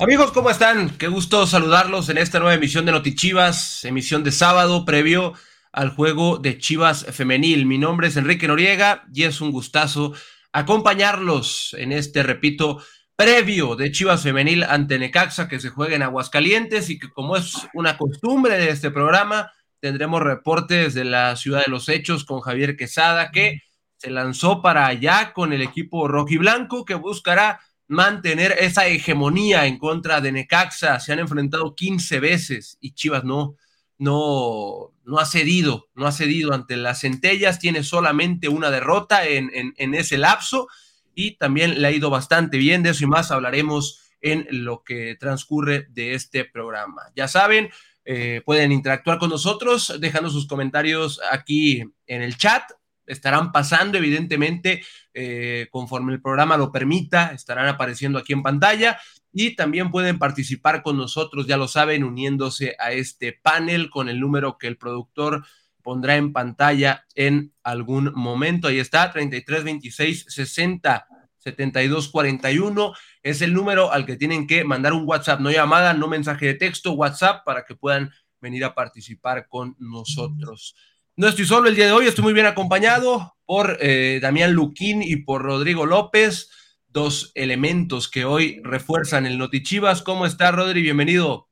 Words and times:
Amigos, 0.00 0.32
¿cómo 0.32 0.48
están? 0.48 0.96
Qué 0.96 1.08
gusto 1.08 1.46
saludarlos 1.46 2.08
en 2.08 2.16
esta 2.16 2.38
nueva 2.38 2.54
emisión 2.54 2.86
de 2.86 2.92
Notichivas, 2.92 3.84
emisión 3.84 4.24
de 4.24 4.32
sábado 4.32 4.86
previo 4.86 5.34
al 5.72 5.90
juego 5.90 6.38
de 6.38 6.56
Chivas 6.56 7.04
Femenil. 7.10 7.66
Mi 7.66 7.76
nombre 7.76 8.08
es 8.08 8.16
Enrique 8.16 8.48
Noriega 8.48 9.04
y 9.12 9.24
es 9.24 9.42
un 9.42 9.52
gustazo 9.52 10.14
acompañarlos 10.52 11.76
en 11.78 11.92
este, 11.92 12.22
repito, 12.22 12.82
previo 13.14 13.76
de 13.76 13.92
Chivas 13.92 14.22
Femenil 14.22 14.62
ante 14.62 14.98
Necaxa 14.98 15.48
que 15.48 15.60
se 15.60 15.68
juega 15.68 15.96
en 15.96 16.02
Aguascalientes 16.02 16.88
y 16.88 16.98
que 16.98 17.10
como 17.10 17.36
es 17.36 17.68
una 17.74 17.98
costumbre 17.98 18.56
de 18.56 18.70
este 18.70 18.90
programa, 18.90 19.52
tendremos 19.80 20.22
reportes 20.22 20.94
de 20.94 21.04
la 21.04 21.36
ciudad 21.36 21.62
de 21.62 21.70
los 21.70 21.90
hechos 21.90 22.24
con 22.24 22.40
Javier 22.40 22.74
Quesada 22.74 23.30
que 23.30 23.64
se 23.98 24.08
lanzó 24.08 24.62
para 24.62 24.86
allá 24.86 25.34
con 25.34 25.52
el 25.52 25.60
equipo 25.60 26.08
rojiblanco 26.08 26.86
que 26.86 26.94
buscará 26.94 27.60
mantener 27.90 28.54
esa 28.60 28.86
hegemonía 28.86 29.66
en 29.66 29.76
contra 29.76 30.20
de 30.20 30.30
Necaxa. 30.30 31.00
Se 31.00 31.12
han 31.12 31.18
enfrentado 31.18 31.74
15 31.74 32.20
veces 32.20 32.78
y 32.80 32.92
Chivas 32.92 33.24
no, 33.24 33.56
no, 33.98 34.94
no 35.04 35.18
ha 35.18 35.26
cedido, 35.26 35.88
no 35.96 36.06
ha 36.06 36.12
cedido 36.12 36.54
ante 36.54 36.76
las 36.76 37.00
centellas, 37.00 37.58
tiene 37.58 37.82
solamente 37.82 38.48
una 38.48 38.70
derrota 38.70 39.26
en, 39.26 39.50
en, 39.52 39.94
ese 39.94 40.18
lapso 40.18 40.68
y 41.16 41.32
también 41.36 41.82
le 41.82 41.88
ha 41.88 41.90
ido 41.90 42.10
bastante 42.10 42.58
bien. 42.58 42.84
De 42.84 42.90
eso 42.90 43.02
y 43.02 43.08
más 43.08 43.32
hablaremos 43.32 43.98
en 44.20 44.46
lo 44.50 44.84
que 44.84 45.16
transcurre 45.18 45.88
de 45.90 46.14
este 46.14 46.44
programa. 46.44 47.02
Ya 47.16 47.26
saben, 47.26 47.70
eh, 48.04 48.40
pueden 48.46 48.70
interactuar 48.70 49.18
con 49.18 49.30
nosotros 49.30 49.96
dejando 49.98 50.30
sus 50.30 50.46
comentarios 50.46 51.20
aquí 51.28 51.82
en 52.06 52.22
el 52.22 52.36
chat 52.36 52.62
estarán 53.10 53.52
pasando, 53.52 53.98
evidentemente, 53.98 54.82
eh, 55.14 55.68
conforme 55.70 56.12
el 56.12 56.22
programa 56.22 56.56
lo 56.56 56.70
permita, 56.70 57.32
estarán 57.32 57.68
apareciendo 57.68 58.18
aquí 58.18 58.32
en 58.32 58.42
pantalla 58.42 58.98
y 59.32 59.56
también 59.56 59.90
pueden 59.90 60.18
participar 60.18 60.82
con 60.82 60.96
nosotros, 60.96 61.46
ya 61.46 61.56
lo 61.56 61.68
saben, 61.68 62.04
uniéndose 62.04 62.76
a 62.78 62.92
este 62.92 63.32
panel 63.32 63.90
con 63.90 64.08
el 64.08 64.20
número 64.20 64.58
que 64.58 64.66
el 64.66 64.76
productor 64.76 65.44
pondrá 65.82 66.16
en 66.16 66.32
pantalla 66.32 67.06
en 67.14 67.52
algún 67.62 68.12
momento. 68.14 68.68
Ahí 68.68 68.78
está, 68.78 69.10
33 69.12 69.64
26 69.64 70.26
60 70.28 71.06
72 71.38 72.08
41 72.08 72.92
es 73.22 73.40
el 73.40 73.54
número 73.54 73.90
al 73.92 74.04
que 74.04 74.16
tienen 74.16 74.46
que 74.46 74.62
mandar 74.64 74.92
un 74.92 75.08
WhatsApp, 75.08 75.40
no 75.40 75.50
llamada, 75.50 75.94
no 75.94 76.06
mensaje 76.06 76.46
de 76.46 76.54
texto, 76.54 76.92
WhatsApp 76.92 77.44
para 77.44 77.64
que 77.64 77.74
puedan 77.74 78.12
venir 78.40 78.64
a 78.64 78.74
participar 78.74 79.48
con 79.48 79.74
nosotros. 79.78 80.74
No 81.20 81.28
estoy 81.28 81.44
solo 81.44 81.68
el 81.68 81.76
día 81.76 81.84
de 81.84 81.92
hoy, 81.92 82.06
estoy 82.06 82.24
muy 82.24 82.32
bien 82.32 82.46
acompañado 82.46 83.34
por 83.44 83.76
eh, 83.82 84.20
Damián 84.22 84.54
Luquín 84.54 85.02
y 85.02 85.16
por 85.16 85.42
Rodrigo 85.42 85.84
López, 85.84 86.48
dos 86.88 87.30
elementos 87.34 88.08
que 88.10 88.24
hoy 88.24 88.58
refuerzan 88.64 89.26
el 89.26 89.36
Notichivas. 89.36 90.00
¿Cómo 90.00 90.24
está, 90.24 90.50
Rodri? 90.50 90.80
Bienvenido. 90.80 91.48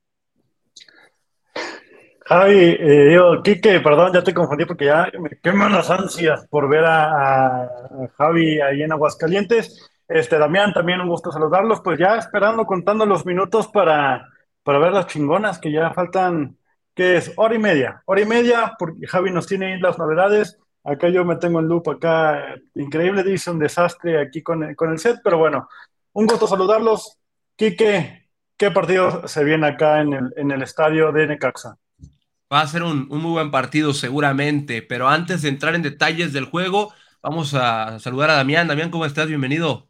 Javi, 2.24 2.78
eh, 2.80 3.12
yo, 3.14 3.42
Quique, 3.42 3.80
perdón, 3.80 4.14
ya 4.14 4.24
te 4.24 4.32
confundí 4.32 4.64
porque 4.64 4.86
ya 4.86 5.12
me 5.20 5.38
queman 5.42 5.72
las 5.72 5.90
ansias 5.90 6.46
por 6.48 6.66
ver 6.70 6.86
a, 6.86 7.68
Javi 8.16 8.62
ahí 8.62 8.82
en 8.82 8.92
Aguascalientes. 8.92 9.86
Este, 10.08 10.38
Damián, 10.38 10.72
también 10.72 11.02
un 11.02 11.08
gusto 11.08 11.30
saludarlos, 11.30 11.82
pues 11.82 11.98
ya 11.98 12.16
esperando, 12.16 12.64
contando 12.64 13.04
los 13.04 13.26
minutos 13.26 13.68
para, 13.68 14.30
para 14.62 14.78
ver 14.78 14.92
las 14.92 15.08
chingonas, 15.08 15.58
que 15.58 15.70
ya 15.70 15.92
faltan 15.92 16.56
que 16.98 17.16
es 17.16 17.32
hora 17.36 17.54
y 17.54 17.60
media, 17.60 18.02
hora 18.06 18.22
y 18.22 18.26
media, 18.26 18.74
porque 18.76 19.06
Javi 19.06 19.30
nos 19.30 19.46
tiene 19.46 19.78
las 19.78 19.96
novedades. 20.00 20.58
Acá 20.82 21.08
yo 21.08 21.24
me 21.24 21.36
tengo 21.36 21.60
en 21.60 21.68
loop, 21.68 21.88
acá 21.90 22.56
increíble, 22.74 23.22
dice 23.22 23.52
un 23.52 23.60
desastre 23.60 24.20
aquí 24.20 24.42
con, 24.42 24.64
el 24.64 24.98
set, 24.98 25.20
pero 25.22 25.38
bueno, 25.38 25.68
un 26.12 26.26
gusto 26.26 26.48
saludarlos. 26.48 27.16
Quique, 27.54 28.28
¿qué 28.56 28.72
partido 28.72 29.28
se 29.28 29.44
viene 29.44 29.68
acá 29.68 30.00
en 30.00 30.12
el, 30.12 30.34
en 30.36 30.50
el 30.50 30.60
estadio 30.60 31.12
de 31.12 31.28
Necaxa? 31.28 31.76
Va 32.52 32.62
a 32.62 32.66
ser 32.66 32.82
un, 32.82 33.06
un, 33.12 33.22
muy 33.22 33.30
buen 33.30 33.52
partido 33.52 33.94
seguramente, 33.94 34.82
pero 34.82 35.06
antes 35.06 35.42
de 35.42 35.50
entrar 35.50 35.76
en 35.76 35.82
detalles 35.82 36.32
del 36.32 36.46
juego, 36.46 36.92
vamos 37.22 37.54
a 37.54 38.00
saludar 38.00 38.30
a 38.30 38.34
Damián. 38.34 38.66
Damián, 38.66 38.90
¿cómo 38.90 39.06
estás? 39.06 39.28
Bienvenido 39.28 39.87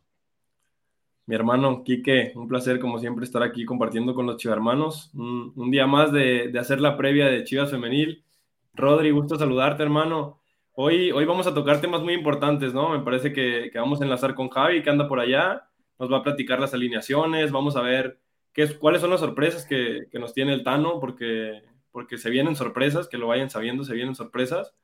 mi 1.29 1.35
hermano 1.35 1.85
Quique, 1.85 2.33
un 2.37 2.49
placer 2.49 2.81
como 2.81 2.99
siempre 2.99 3.27
estar 3.27 3.43
aquí 3.43 3.67
compartiendo 3.67 4.15
con 4.15 4.25
los 4.25 4.39
chivarmanos. 4.39 5.11
Un, 5.13 5.53
un 5.57 5.71
día 5.71 5.87
más 5.87 6.11
de, 6.11 6.49
de, 6.49 6.59
hacer 6.59 6.81
la 6.81 6.97
previa 6.97 7.27
de 7.27 7.45
Chivas 7.45 7.71
Femenil. 7.71 8.25
Rodri, 8.73 9.11
gusto 9.11 9.37
saludarte, 9.37 9.83
hermano. 9.83 10.41
Hoy, 10.73 11.11
hoy 11.13 11.27
vamos 11.27 11.47
a 11.47 11.53
tocar 11.53 11.83
temas 11.83 12.01
muy 12.01 12.15
importantes, 12.15 12.73
¿no? 12.73 12.89
Me 12.89 13.01
parece 13.01 13.35
que, 13.35 13.69
que, 13.71 13.79
vamos 13.79 14.01
a 14.01 14.05
enlazar 14.05 14.35
con 14.35 14.49
Javi, 14.49 14.83
que 14.83 14.89
anda 14.89 15.07
por 15.07 15.21
allá. 15.21 15.69
Nos 15.99 16.11
va 16.11 16.17
a 16.19 16.23
platicar 16.23 16.61
las 16.61 16.73
alineaciones, 16.73 17.53
vamos 17.53 17.77
a 17.77 17.83
ver 17.83 18.19
qué 18.55 18.63
es, 18.63 18.73
cuáles 18.73 19.03
son 19.03 19.11
las 19.11 19.21
sorpresas 19.21 19.67
que, 19.67 20.07
que 20.11 20.19
nos 20.19 20.33
tiene 20.33 20.55
el 20.55 20.65
Tano, 20.65 20.99
porque, 20.99 21.61
porque 21.93 22.17
se 22.17 22.31
vienen 22.31 22.57
sorpresas, 22.57 23.07
que 23.07 23.19
lo 23.19 23.27
vayan 23.27 23.51
sabiendo, 23.51 23.85
se 23.85 23.93
vienen 23.93 24.15
sorpresas. 24.15 24.75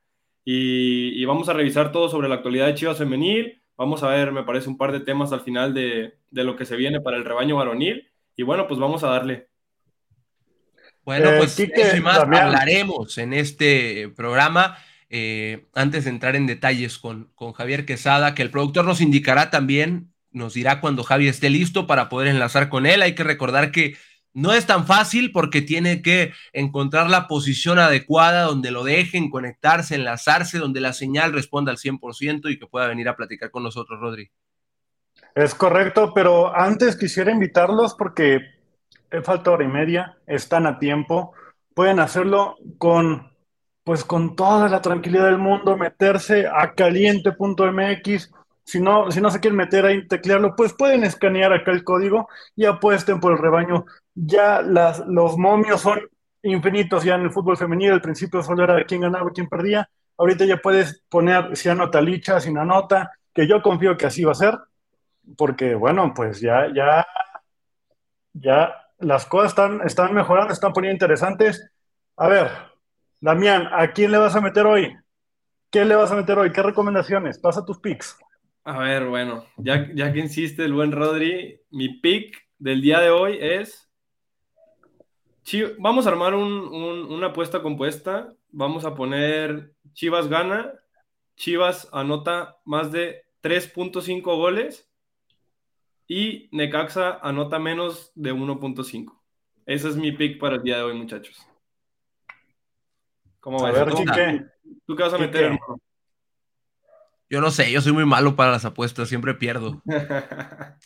Y, 0.43 1.19
y 1.19 1.25
vamos 1.25 1.49
a 1.49 1.53
revisar 1.53 1.91
todo 1.91 2.07
sobre 2.07 2.29
la 2.29 2.35
actualidad 2.35 2.67
de 2.67 2.75
Chivas 2.75 2.99
Femenil 2.99 3.63
Vamos 3.77 4.03
a 4.03 4.07
ver, 4.07 4.31
me 4.31 4.43
parece, 4.43 4.69
un 4.69 4.77
par 4.77 4.91
de 4.91 5.01
temas 5.01 5.31
al 5.33 5.41
final 5.41 5.73
de, 5.73 6.13
lo 6.31 6.55
que 6.55 6.65
se 6.65 6.75
viene 6.75 7.01
para 7.01 7.17
el 7.17 7.25
rebaño 7.25 7.57
varonil. 7.57 8.07
Y 8.35 8.43
bueno, 8.43 8.67
pues 8.67 8.79
vamos 8.79 9.03
a 9.03 9.09
darle. 9.09 9.47
Bueno, 11.03 11.29
eh, 11.31 11.37
pues 11.37 11.59
eso 11.59 11.97
y 11.97 12.01
más 12.01 12.19
hablaremos 12.19 13.17
en 13.17 13.33
este 13.33 14.09
programa. 14.15 14.77
Eh, 15.09 15.65
antes 15.73 16.05
de 16.05 16.09
entrar 16.09 16.35
en 16.35 16.47
detalles 16.47 16.97
con, 16.97 17.31
con 17.35 17.53
Javier 17.53 17.85
Quesada, 17.85 18.33
que 18.33 18.41
el 18.41 18.49
productor 18.49 18.85
nos 18.85 19.01
indicará 19.01 19.49
también, 19.51 20.11
nos 20.31 20.53
dirá 20.53 20.81
cuando 20.81 21.03
Javi 21.03 21.27
esté 21.27 21.49
listo 21.49 21.85
para 21.85 22.09
poder 22.09 22.29
enlazar 22.29 22.69
con 22.69 22.85
él. 22.85 23.01
Hay 23.01 23.13
que 23.13 23.23
recordar 23.23 23.71
que 23.71 23.95
no 24.35 24.51
es 24.53 24.67
tan 24.67 24.85
fácil 24.85 25.31
porque 25.31 25.61
tiene 25.61 26.01
que 26.01 26.33
encontrar 26.51 27.09
la 27.09 27.25
posición 27.27 27.79
adecuada 27.79 28.43
donde 28.43 28.69
lo 28.69 28.83
dejen 28.83 29.29
conectarse, 29.29 29.95
enlazarse, 29.95 30.59
donde 30.59 30.81
la 30.81 30.91
señal 30.91 31.31
responda 31.31 31.71
al 31.71 31.77
100% 31.77 32.51
y 32.51 32.59
que 32.59 32.67
pueda 32.67 32.87
venir 32.87 33.07
a 33.07 33.15
platicar 33.15 33.49
con 33.49 33.63
nosotros, 33.63 33.97
Rodri. 33.99 34.29
Es 35.33 35.55
correcto, 35.55 36.11
pero 36.13 36.53
antes 36.53 36.97
quisiera 36.97 37.31
invitarlos 37.31 37.95
porque 37.95 38.41
falta 39.23 39.51
hora 39.51 39.63
y 39.63 39.69
media, 39.69 40.17
están 40.27 40.67
a 40.67 40.79
tiempo, 40.79 41.31
pueden 41.73 42.01
hacerlo 42.01 42.57
con 42.77 43.33
pues 43.85 44.03
con 44.03 44.35
toda 44.35 44.67
la 44.67 44.81
tranquilidad 44.81 45.25
del 45.25 45.37
mundo, 45.37 45.77
meterse 45.77 46.47
a 46.47 46.73
caliente.mx, 46.73 48.31
si 48.63 48.81
no, 48.81 49.11
si 49.11 49.21
no 49.21 49.29
se 49.29 49.39
quieren 49.39 49.57
meter 49.57 49.85
ahí, 49.85 50.07
teclearlo, 50.07 50.55
pues 50.55 50.73
pueden 50.73 51.03
escanear 51.03 51.53
acá 51.53 51.71
el 51.71 51.83
código 51.83 52.27
y 52.55 52.65
apuesten 52.65 53.19
por 53.19 53.33
el 53.33 53.37
rebaño 53.37 53.85
ya 54.15 54.61
las, 54.61 54.99
los 55.05 55.37
momios 55.37 55.81
son 55.81 55.99
infinitos 56.41 57.03
ya 57.03 57.15
en 57.15 57.21
el 57.21 57.31
fútbol 57.31 57.57
femenino. 57.57 57.93
Al 57.93 58.01
principio 58.01 58.41
solo 58.41 58.63
era 58.63 58.83
quién 58.85 59.01
ganaba 59.01 59.29
quién 59.31 59.47
perdía. 59.47 59.89
Ahorita 60.17 60.45
ya 60.45 60.57
puedes 60.57 61.03
poner 61.09 61.55
si 61.57 61.69
anota 61.69 62.01
licha, 62.01 62.39
si 62.39 62.51
no 62.51 62.61
anota, 62.61 63.11
que 63.33 63.47
yo 63.47 63.61
confío 63.61 63.97
que 63.97 64.05
así 64.05 64.23
va 64.23 64.31
a 64.31 64.35
ser, 64.35 64.57
porque 65.37 65.75
bueno, 65.75 66.13
pues 66.15 66.39
ya, 66.39 66.67
ya, 66.73 67.05
ya 68.33 68.73
las 68.99 69.25
cosas 69.25 69.51
están, 69.51 69.81
están 69.85 70.13
mejorando, 70.13 70.53
están 70.53 70.71
poniendo 70.71 70.95
interesantes. 70.95 71.69
A 72.15 72.29
ver, 72.29 72.49
Damián, 73.19 73.67
¿a 73.73 73.91
quién 73.91 74.11
le 74.11 74.17
vas 74.17 74.35
a 74.35 74.41
meter 74.41 74.65
hoy? 74.65 74.95
¿Qué 75.69 75.83
le 75.83 75.95
vas 75.95 76.11
a 76.11 76.15
meter 76.15 76.37
hoy? 76.37 76.53
¿Qué 76.53 76.63
recomendaciones? 76.63 77.37
Pasa 77.39 77.65
tus 77.65 77.79
picks. 77.79 78.17
A 78.63 78.79
ver, 78.79 79.05
bueno, 79.07 79.45
ya, 79.57 79.89
ya 79.93 80.13
que 80.13 80.19
insiste 80.19 80.63
el 80.63 80.73
buen 80.73 80.93
Rodri, 80.93 81.59
mi 81.71 81.99
pick 81.99 82.47
del 82.57 82.81
día 82.81 82.99
de 83.01 83.09
hoy 83.09 83.37
es 83.41 83.84
vamos 85.77 86.05
a 86.05 86.09
armar 86.09 86.33
una 86.35 87.27
apuesta 87.27 87.61
compuesta. 87.61 88.33
Vamos 88.49 88.85
a 88.85 88.95
poner 88.95 89.73
Chivas 89.93 90.27
gana, 90.27 90.73
Chivas 91.35 91.89
anota 91.91 92.57
más 92.65 92.91
de 92.91 93.23
3.5 93.43 94.21
goles 94.23 94.89
y 96.07 96.49
Necaxa 96.51 97.19
anota 97.21 97.59
menos 97.59 98.11
de 98.15 98.33
1.5. 98.33 99.19
Ese 99.65 99.89
es 99.89 99.95
mi 99.95 100.11
pick 100.11 100.39
para 100.39 100.55
el 100.55 100.63
día 100.63 100.77
de 100.77 100.83
hoy, 100.83 100.93
muchachos. 100.93 101.45
¿Cómo 103.39 103.61
va? 103.61 103.85
¿Tú, 103.85 104.03
¿Tú 104.85 104.95
qué 104.95 105.03
vas 105.03 105.13
a 105.13 105.17
meter, 105.17 105.43
hermano? 105.43 105.79
Yo 107.27 107.41
no 107.41 107.49
sé, 107.49 107.71
yo 107.71 107.81
soy 107.81 107.91
muy 107.91 108.05
malo 108.05 108.35
para 108.35 108.51
las 108.51 108.65
apuestas, 108.65 109.09
siempre 109.09 109.33
pierdo. 109.33 109.81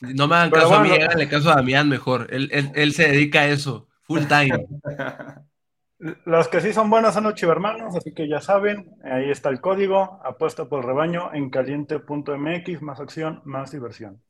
No 0.02 0.28
me 0.28 0.36
hagan 0.36 0.52
caso 0.52 0.76
a 0.76 0.82
mí, 0.82 0.92
háganle 0.92 1.28
caso 1.28 1.50
a 1.50 1.56
Damián 1.56 1.90
mejor. 1.90 2.28
Él, 2.30 2.50
él 2.52 2.94
se 2.94 3.10
dedica 3.10 3.42
a 3.42 3.48
eso. 3.48 3.89
Full 4.10 4.26
time. 4.26 4.68
Los 6.26 6.48
que 6.48 6.62
sí 6.62 6.74
son 6.74 6.90
buenos 6.90 7.14
son 7.14 7.26
los 7.26 7.36
chivermanos, 7.36 7.94
así 7.94 8.14
que 8.14 8.30
ya 8.30 8.40
saben, 8.40 8.96
ahí 9.04 9.30
está 9.30 9.50
el 9.50 9.60
código, 9.60 10.22
apuesta 10.24 10.70
por 10.70 10.86
rebaño 10.86 11.34
en 11.34 11.50
caliente.mx, 11.50 12.82
más 12.82 13.02
acción, 13.02 13.42
más 13.44 13.72
diversión. 13.72 14.24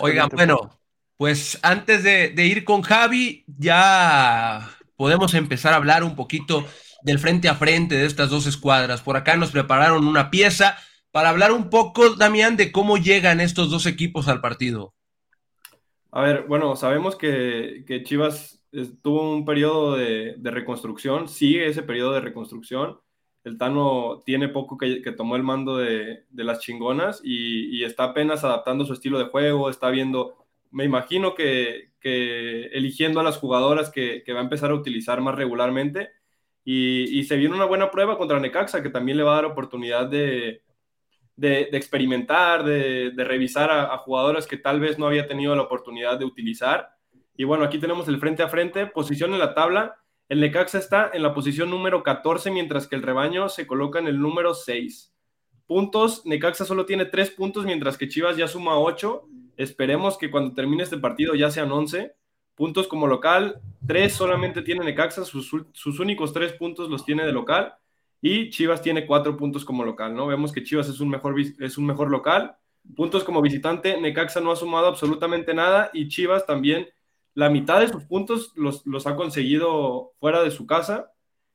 Oigan, 0.00 0.30
bueno, 0.30 0.80
pues 1.18 1.58
antes 1.62 2.04
de, 2.04 2.30
de, 2.30 2.46
ir 2.46 2.64
con 2.64 2.80
Javi, 2.80 3.44
ya 3.46 4.66
podemos 4.96 5.34
empezar 5.34 5.74
a 5.74 5.76
hablar 5.76 6.04
un 6.04 6.16
poquito 6.16 6.66
del 7.02 7.18
frente 7.18 7.50
a 7.50 7.54
frente 7.54 7.96
de 7.96 8.06
estas 8.06 8.30
dos 8.30 8.46
escuadras. 8.46 9.02
Por 9.02 9.18
acá 9.18 9.36
nos 9.36 9.50
prepararon 9.50 10.08
una 10.08 10.30
pieza 10.30 10.78
para 11.10 11.28
hablar 11.28 11.52
un 11.52 11.68
poco, 11.68 12.14
Damián, 12.16 12.56
de 12.56 12.72
cómo 12.72 12.96
llegan 12.96 13.42
estos 13.42 13.70
dos 13.70 13.84
equipos 13.84 14.26
al 14.26 14.40
partido. 14.40 14.94
A 16.16 16.22
ver, 16.22 16.44
bueno, 16.48 16.76
sabemos 16.76 17.16
que, 17.16 17.84
Chivas 18.04 18.63
tuvo 19.02 19.32
un 19.32 19.44
periodo 19.44 19.96
de, 19.96 20.36
reconstrucción, 20.42 21.28
sigue 21.28 21.66
ese 21.66 21.82
periodo 21.82 22.12
de 22.12 22.20
reconstrucción. 22.20 23.00
El 23.44 23.58
Tano 23.58 24.22
tiene 24.24 24.48
poco 24.48 24.78
que, 24.78 25.00
tomó 25.16 25.36
el 25.36 25.42
mando 25.42 25.76
de, 25.78 26.24
las 26.32 26.60
chingonas 26.60 27.20
y, 27.24 27.84
está 27.84 28.04
apenas 28.04 28.44
adaptando 28.44 28.84
su 28.84 28.92
estilo 28.94 29.18
de 29.18 29.26
juego, 29.26 29.70
está 29.70 29.90
viendo, 29.90 30.36
me 30.70 30.84
imagino 30.84 31.34
que, 31.34 31.92
eligiendo 32.02 33.20
a 33.20 33.22
las 33.24 33.38
jugadoras 33.38 33.90
que, 33.90 34.24
va 34.32 34.40
a 34.40 34.44
empezar 34.44 34.70
a 34.70 34.74
utilizar 34.74 35.20
más 35.20 35.34
regularmente. 35.34 36.10
Y, 36.64 37.24
se 37.24 37.36
viene 37.36 37.54
una 37.54 37.66
buena 37.66 37.90
prueba 37.90 38.18
contra 38.18 38.40
Necaxa, 38.40 38.82
que 38.82 38.90
también 38.90 39.18
le 39.18 39.24
va 39.24 39.32
a 39.32 39.36
dar 39.36 39.44
oportunidad 39.46 40.06
de, 40.08 40.62
de, 41.36 41.68
experimentar, 41.72 42.64
de, 42.64 43.12
revisar 43.16 43.70
a, 43.70 43.96
jugadores 43.98 44.46
que 44.46 44.56
tal 44.56 44.80
vez 44.80 44.98
no 44.98 45.06
había 45.06 45.26
tenido 45.26 45.54
la 45.54 45.62
oportunidad 45.62 46.18
de 46.18 46.24
utilizar. 46.24 46.90
Y 47.36 47.44
bueno, 47.44 47.64
aquí 47.64 47.78
tenemos 47.78 48.08
el 48.08 48.18
frente 48.18 48.42
a 48.42 48.48
frente, 48.48 48.86
posición 48.86 49.32
en 49.32 49.40
la 49.40 49.54
tabla. 49.54 49.96
El 50.28 50.40
Necaxa 50.40 50.78
está 50.78 51.10
en 51.12 51.22
la 51.22 51.34
posición 51.34 51.70
número 51.70 52.02
14, 52.02 52.50
mientras 52.50 52.86
que 52.86 52.96
el 52.96 53.02
rebaño 53.02 53.48
se 53.48 53.66
coloca 53.66 53.98
en 53.98 54.06
el 54.06 54.20
número 54.20 54.54
6. 54.54 55.12
Puntos, 55.66 56.24
Necaxa 56.26 56.64
solo 56.64 56.86
tiene 56.86 57.06
3 57.06 57.30
puntos, 57.30 57.64
mientras 57.64 57.98
que 57.98 58.08
Chivas 58.08 58.36
ya 58.36 58.48
suma 58.48 58.78
8. 58.78 59.28
Esperemos 59.56 60.16
que 60.16 60.30
cuando 60.30 60.54
termine 60.54 60.82
este 60.82 60.98
partido 60.98 61.34
ya 61.34 61.50
sean 61.50 61.72
11. 61.72 62.14
Puntos 62.54 62.86
como 62.86 63.06
local, 63.06 63.60
3 63.86 64.12
solamente 64.12 64.62
tiene 64.62 64.84
Necaxa, 64.84 65.24
sus, 65.24 65.50
sus 65.72 66.00
únicos 66.00 66.32
3 66.32 66.52
puntos 66.52 66.88
los 66.88 67.04
tiene 67.04 67.26
de 67.26 67.32
local 67.32 67.74
y 68.26 68.48
Chivas 68.48 68.80
tiene 68.80 69.04
cuatro 69.04 69.36
puntos 69.36 69.66
como 69.66 69.84
local, 69.84 70.14
¿no? 70.14 70.26
Vemos 70.26 70.50
que 70.50 70.62
Chivas 70.62 70.88
es 70.88 70.98
un 70.98 71.10
mejor, 71.10 71.38
es 71.38 71.76
un 71.76 71.84
mejor 71.84 72.10
local. 72.10 72.56
Puntos 72.96 73.22
como 73.22 73.42
visitante, 73.42 74.00
Necaxa 74.00 74.40
no 74.40 74.50
ha 74.50 74.56
sumado 74.56 74.86
absolutamente 74.86 75.52
nada 75.52 75.90
y 75.92 76.08
Chivas 76.08 76.46
también 76.46 76.88
la 77.34 77.50
mitad 77.50 77.80
de 77.80 77.88
sus 77.88 78.04
puntos 78.04 78.52
los, 78.56 78.86
los 78.86 79.06
ha 79.06 79.16
conseguido 79.16 80.12
fuera 80.20 80.42
de 80.42 80.50
su 80.50 80.66
casa, 80.66 81.12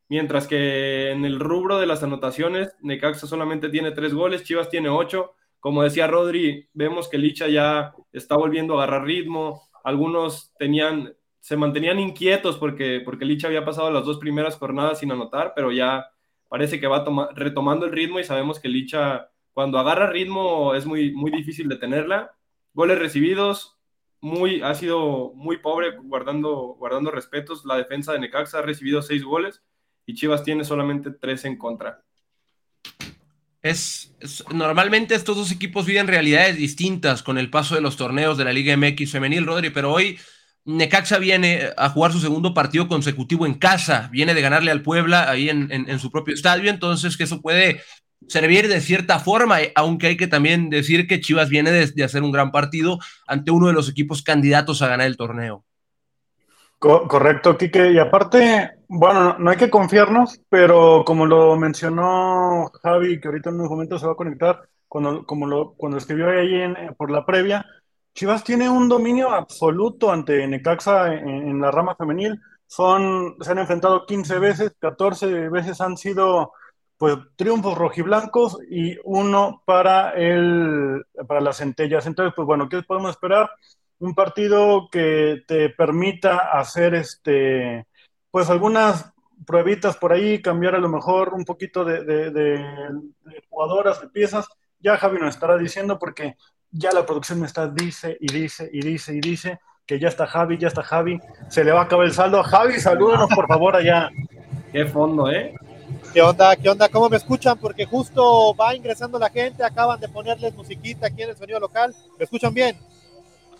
mientras 0.09 0.47
que 0.47 1.11
en 1.11 1.25
el 1.25 1.39
rubro 1.39 1.79
de 1.79 1.87
las 1.87 2.03
anotaciones, 2.03 2.75
Necaxa 2.81 3.27
solamente 3.27 3.69
tiene 3.69 3.91
tres 3.91 4.13
goles, 4.13 4.43
Chivas 4.43 4.69
tiene 4.69 4.89
ocho. 4.89 5.33
Como 5.59 5.83
decía 5.83 6.07
Rodri, 6.07 6.69
vemos 6.73 7.07
que 7.09 7.17
Licha 7.17 7.47
ya 7.47 7.93
está 8.11 8.35
volviendo 8.35 8.79
a 8.79 8.83
agarrar 8.83 9.05
ritmo. 9.05 9.69
Algunos 9.83 10.53
tenían, 10.57 11.15
se 11.39 11.57
mantenían 11.57 11.99
inquietos 11.99 12.57
porque, 12.57 13.01
porque 13.03 13.25
Licha 13.25 13.47
había 13.47 13.65
pasado 13.65 13.91
las 13.91 14.05
dos 14.05 14.17
primeras 14.19 14.57
jornadas 14.57 14.99
sin 14.99 15.11
anotar, 15.11 15.53
pero 15.55 15.71
ya 15.71 16.07
parece 16.47 16.79
que 16.79 16.87
va 16.87 17.05
retomando 17.35 17.85
el 17.85 17.91
ritmo 17.91 18.19
y 18.19 18.23
sabemos 18.23 18.59
que 18.59 18.69
Licha 18.69 19.29
cuando 19.53 19.79
agarra 19.79 20.09
ritmo 20.09 20.73
es 20.75 20.85
muy, 20.85 21.11
muy 21.13 21.31
difícil 21.31 21.67
detenerla. 21.67 22.35
Goles 22.73 22.99
recibidos, 22.99 23.78
muy, 24.21 24.61
ha 24.61 24.73
sido 24.75 25.33
muy 25.35 25.57
pobre 25.57 25.97
guardando, 25.97 26.75
guardando 26.77 27.11
respetos. 27.11 27.65
La 27.65 27.77
defensa 27.77 28.13
de 28.13 28.19
Necaxa 28.19 28.59
ha 28.59 28.61
recibido 28.61 29.01
seis 29.01 29.23
goles 29.23 29.61
y 30.05 30.15
Chivas 30.15 30.43
tiene 30.43 30.63
solamente 30.63 31.11
tres 31.11 31.45
en 31.45 31.57
contra. 31.57 32.03
Es, 33.61 34.15
normalmente 34.53 35.15
estos 35.15 35.35
dos 35.35 35.51
equipos 35.51 35.85
viven 35.85 36.07
realidades 36.07 36.55
distintas 36.55 37.23
con 37.23 37.37
el 37.37 37.49
paso 37.49 37.75
de 37.75 37.81
los 37.81 37.97
torneos 37.97 38.37
de 38.37 38.45
la 38.45 38.53
Liga 38.53 38.75
MX 38.75 39.11
femenil, 39.11 39.45
Rodri, 39.45 39.69
pero 39.69 39.91
hoy 39.91 40.17
Necaxa 40.63 41.17
viene 41.17 41.69
a 41.75 41.89
jugar 41.89 42.13
su 42.13 42.19
segundo 42.19 42.53
partido 42.53 42.87
consecutivo 42.87 43.45
en 43.45 43.55
casa, 43.55 44.07
viene 44.11 44.33
de 44.33 44.41
ganarle 44.41 44.71
al 44.71 44.81
Puebla 44.81 45.29
ahí 45.29 45.49
en, 45.49 45.99
su 45.99 46.09
propio 46.09 46.33
estadio, 46.33 46.69
entonces 46.69 47.17
que 47.17 47.23
eso 47.23 47.41
puede 47.41 47.81
servir 48.27 48.67
de 48.67 48.81
cierta 48.81 49.19
forma, 49.19 49.61
eh, 49.61 49.71
aunque 49.75 50.07
hay 50.07 50.17
que 50.17 50.27
también 50.27 50.69
decir 50.69 51.07
que 51.07 51.19
Chivas 51.19 51.49
viene 51.49 51.71
de, 51.71 52.03
hacer 52.03 52.23
un 52.23 52.31
gran 52.31 52.51
partido 52.51 52.99
ante 53.27 53.51
uno 53.51 53.67
de 53.67 53.73
los 53.73 53.89
equipos 53.89 54.21
candidatos 54.21 54.81
a 54.81 54.87
ganar 54.87 55.07
el 55.07 55.17
torneo. 55.17 55.63
correcto, 56.79 57.57
Quique. 57.57 57.91
Y 57.91 57.99
aparte, 57.99 58.71
bueno, 58.87 59.37
no 59.39 59.49
hay 59.49 59.57
que 59.57 59.69
confiarnos, 59.69 60.41
pero 60.49 61.03
como 61.05 61.25
lo 61.25 61.55
mencionó 61.57 62.71
Javi, 62.81 63.19
que 63.19 63.27
ahorita 63.27 63.49
en 63.49 63.55
unos 63.55 63.69
momentos 63.69 64.01
se 64.01 64.07
va 64.07 64.13
a 64.13 64.17
conectar, 64.17 64.69
cuando, 64.87 65.25
como 65.25 65.45
lo, 65.45 65.73
cuando 65.73 65.97
escribió 65.97 66.29
ahí 66.29 66.73
por 66.97 67.11
la 67.11 67.25
previa, 67.25 67.65
Chivas 68.13 68.43
tiene 68.43 68.69
un 68.69 68.89
dominio 68.89 69.31
absoluto 69.31 70.11
ante 70.11 70.45
Necaxa 70.47 71.13
en, 71.13 71.61
la 71.61 71.71
rama 71.71 71.95
femenil. 71.95 72.41
Son, 72.67 73.35
se 73.39 73.51
han 73.51 73.59
enfrentado 73.59 74.05
15 74.05 74.39
veces, 74.39 74.73
14 74.79 75.49
veces 75.49 75.79
han 75.79 75.95
sido 75.95 76.51
pues 76.99 77.17
triunfos 77.37 77.77
rojiblancos 77.77 78.57
y 78.69 78.97
uno 79.05 79.63
para 79.65 80.11
el 80.11 81.05
para 81.25 81.39
las 81.39 81.57
centellas. 81.57 82.05
Entonces, 82.05 82.33
pues 82.35 82.45
bueno, 82.45 82.67
¿qué 82.67 82.83
podemos 82.83 83.11
esperar? 83.11 83.49
Un 83.99 84.13
partido 84.13 84.89
que 84.91 85.43
te 85.47 85.69
permita 85.69 86.51
hacer 86.59 86.95
este 86.95 87.87
pues 88.29 88.49
algunas 88.49 89.13
pruebitas 89.47 89.95
por 89.95 90.11
ahí, 90.11 90.41
cambiar 90.41 90.75
a 90.75 90.79
lo 90.79 90.89
mejor 90.89 91.33
un 91.33 91.45
poquito 91.45 91.85
de, 91.85 92.03
de 92.03 92.65
jugadoras, 93.49 94.01
de 94.01 94.09
piezas. 94.09 94.45
Ya 94.81 94.97
Javi 94.97 95.19
nos 95.19 95.35
estará 95.35 95.57
diciendo 95.57 95.97
porque 95.97 96.35
ya 96.69 96.91
la 96.91 97.05
producción 97.05 97.39
me 97.39 97.47
está, 97.47 97.69
dice 97.69 98.17
y 98.19 98.27
dice 98.27 98.69
y 98.73 98.81
dice 98.81 99.15
y 99.15 99.21
dice 99.21 99.59
que 99.85 99.99
ya 99.99 100.09
está 100.09 100.27
Javi, 100.27 100.57
ya 100.57 100.67
está 100.67 100.83
Javi, 100.83 101.17
se 101.47 101.63
le 101.63 101.71
va 101.71 101.79
a 101.79 101.83
acabar 101.85 102.05
el 102.05 102.11
saldo. 102.11 102.43
Javi, 102.43 102.77
salúdanos 102.77 103.29
por 103.33 103.47
favor 103.47 103.77
allá. 103.77 104.09
Qué 104.73 104.85
fondo, 104.85 105.31
¿eh? 105.31 105.55
¿Qué 106.13 106.21
onda? 106.21 106.55
¿Qué 106.55 106.67
onda? 106.67 106.89
¿Cómo 106.89 107.07
me 107.07 107.17
escuchan? 107.17 107.57
Porque 107.59 107.85
justo 107.85 108.55
va 108.55 108.75
ingresando 108.75 109.19
la 109.19 109.29
gente, 109.29 109.63
acaban 109.63 109.99
de 109.99 110.09
ponerles 110.09 110.55
musiquita 110.55 111.07
aquí 111.07 111.21
en 111.21 111.29
el 111.29 111.37
sonido 111.37 111.59
local. 111.59 111.95
¿Me 112.17 112.23
escuchan 112.23 112.51
bien? 112.51 112.75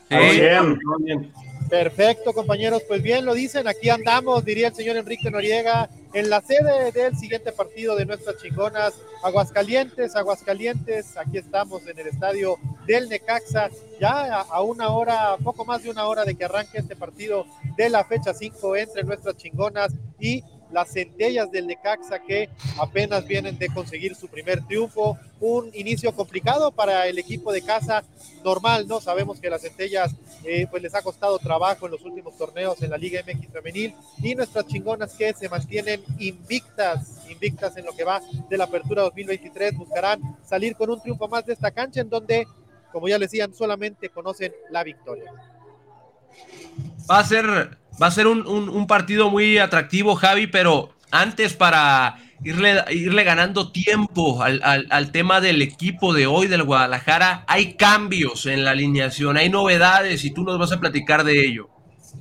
Sí, 0.10 0.16
bien. 0.18 0.80
bien. 1.00 1.34
Perfecto, 1.70 2.34
compañeros. 2.34 2.82
Pues 2.88 3.04
bien 3.04 3.24
lo 3.24 3.36
dicen, 3.36 3.68
aquí 3.68 3.92
andamos, 3.92 4.44
diría 4.44 4.70
el 4.70 4.74
señor 4.74 4.98
Enrique 4.98 5.30
Noriega, 5.30 5.88
en 6.14 6.32
la 6.32 6.42
sede 6.42 6.92
del 6.92 7.16
siguiente 7.16 7.52
partido 7.52 7.96
de 7.96 8.08
nuestras 8.08 8.38
chingonas, 8.38 8.96
Aguascalientes, 9.24 10.16
Aguascalientes, 10.16 11.16
aquí 11.18 11.38
estamos 11.38 11.86
en 11.86 12.00
el 12.00 12.08
estadio 12.08 12.56
del 12.88 13.10
Necaxa, 13.10 13.70
ya 14.02 14.42
a 14.42 14.62
una 14.64 14.90
hora, 14.90 15.38
poco 15.44 15.66
más 15.66 15.84
de 15.84 15.92
una 15.92 16.08
hora 16.08 16.26
de 16.26 16.34
que 16.34 16.46
arranque 16.46 16.80
este 16.80 16.96
partido 16.96 17.46
de 17.78 17.90
la 17.92 18.04
fecha 18.04 18.34
5 18.34 18.76
entre 18.76 19.04
nuestras 19.04 19.38
chingonas 19.38 19.94
y 20.20 20.44
las 20.72 20.92
centellas 20.92 21.52
del 21.52 21.68
Necaxa 21.68 22.20
que 22.20 22.50
apenas 22.80 23.26
vienen 23.26 23.58
de 23.58 23.70
conseguir 23.70 24.16
su 24.16 24.28
primer 24.28 24.66
triunfo. 24.66 25.18
Un 25.40 25.72
inicio 25.74 26.14
complicado 26.14 26.72
para 26.72 27.08
el 27.08 27.18
equipo 27.18 27.52
de 27.52 27.62
casa, 27.62 28.04
normal, 28.44 28.88
¿no? 28.88 29.00
Sabemos 29.00 29.40
que 29.40 29.50
las 29.50 29.62
centellas 29.62 30.14
eh, 30.44 30.68
pues 30.70 30.84
les 30.84 30.94
ha 30.96 31.02
costado 31.02 31.40
trabajo 31.40 31.86
en 31.86 31.94
los 31.94 32.02
últimos 32.04 32.38
torneos 32.38 32.82
en 32.82 32.90
la 32.90 32.98
Liga 32.98 33.22
MX 33.26 33.52
femenil 33.52 33.96
y 34.22 34.36
nuestras 34.36 34.68
chingonas 34.68 35.14
que 35.14 35.34
se 35.34 35.50
mantienen 35.50 36.02
invictas, 36.18 37.22
invictas 37.30 37.76
en 37.78 37.86
lo 37.86 37.94
que 37.94 38.04
va 38.04 38.22
de 38.50 38.58
la 38.58 38.66
apertura 38.66 39.04
2023, 39.04 39.76
buscarán 39.76 40.38
salir 40.46 40.76
con 40.76 40.90
un 40.90 41.02
triunfo 41.02 41.28
más 41.28 41.46
de 41.46 41.54
esta 41.54 41.72
cancha 41.72 42.02
en 42.02 42.10
donde, 42.10 42.48
como 42.92 43.08
ya 43.08 43.18
les 43.18 43.32
decían, 43.32 43.54
solamente 43.54 44.10
conocen 44.10 44.54
la 44.70 44.84
victoria. 44.84 45.32
Va 47.10 47.20
a 47.20 47.24
ser 47.24 47.79
Va 48.02 48.08
a 48.08 48.12
ser 48.12 48.28
un, 48.28 48.88
partido 48.88 49.30
muy 49.30 49.58
atractivo, 49.58 50.16
Javi, 50.16 50.48
pero 50.48 50.90
antes 51.12 51.54
para 51.54 52.18
irle, 52.44 52.84
irle 52.92 53.24
ganando 53.24 53.72
tiempo 53.72 54.42
al, 54.42 55.12
tema 55.12 55.42
del 55.42 55.62
equipo 55.62 56.14
de 56.14 56.26
hoy 56.26 56.48
del 56.48 56.64
Guadalajara, 56.64 57.44
hay 57.48 57.74
cambios 57.74 58.46
en 58.46 58.64
la 58.64 58.72
alineación, 58.72 59.36
hay 59.38 59.50
novedades 59.50 60.24
y 60.24 60.32
tú 60.32 60.44
nos 60.44 60.58
vas 60.58 60.72
a 60.72 60.80
platicar 60.80 61.24
de 61.24 61.46
ello. 61.46 61.70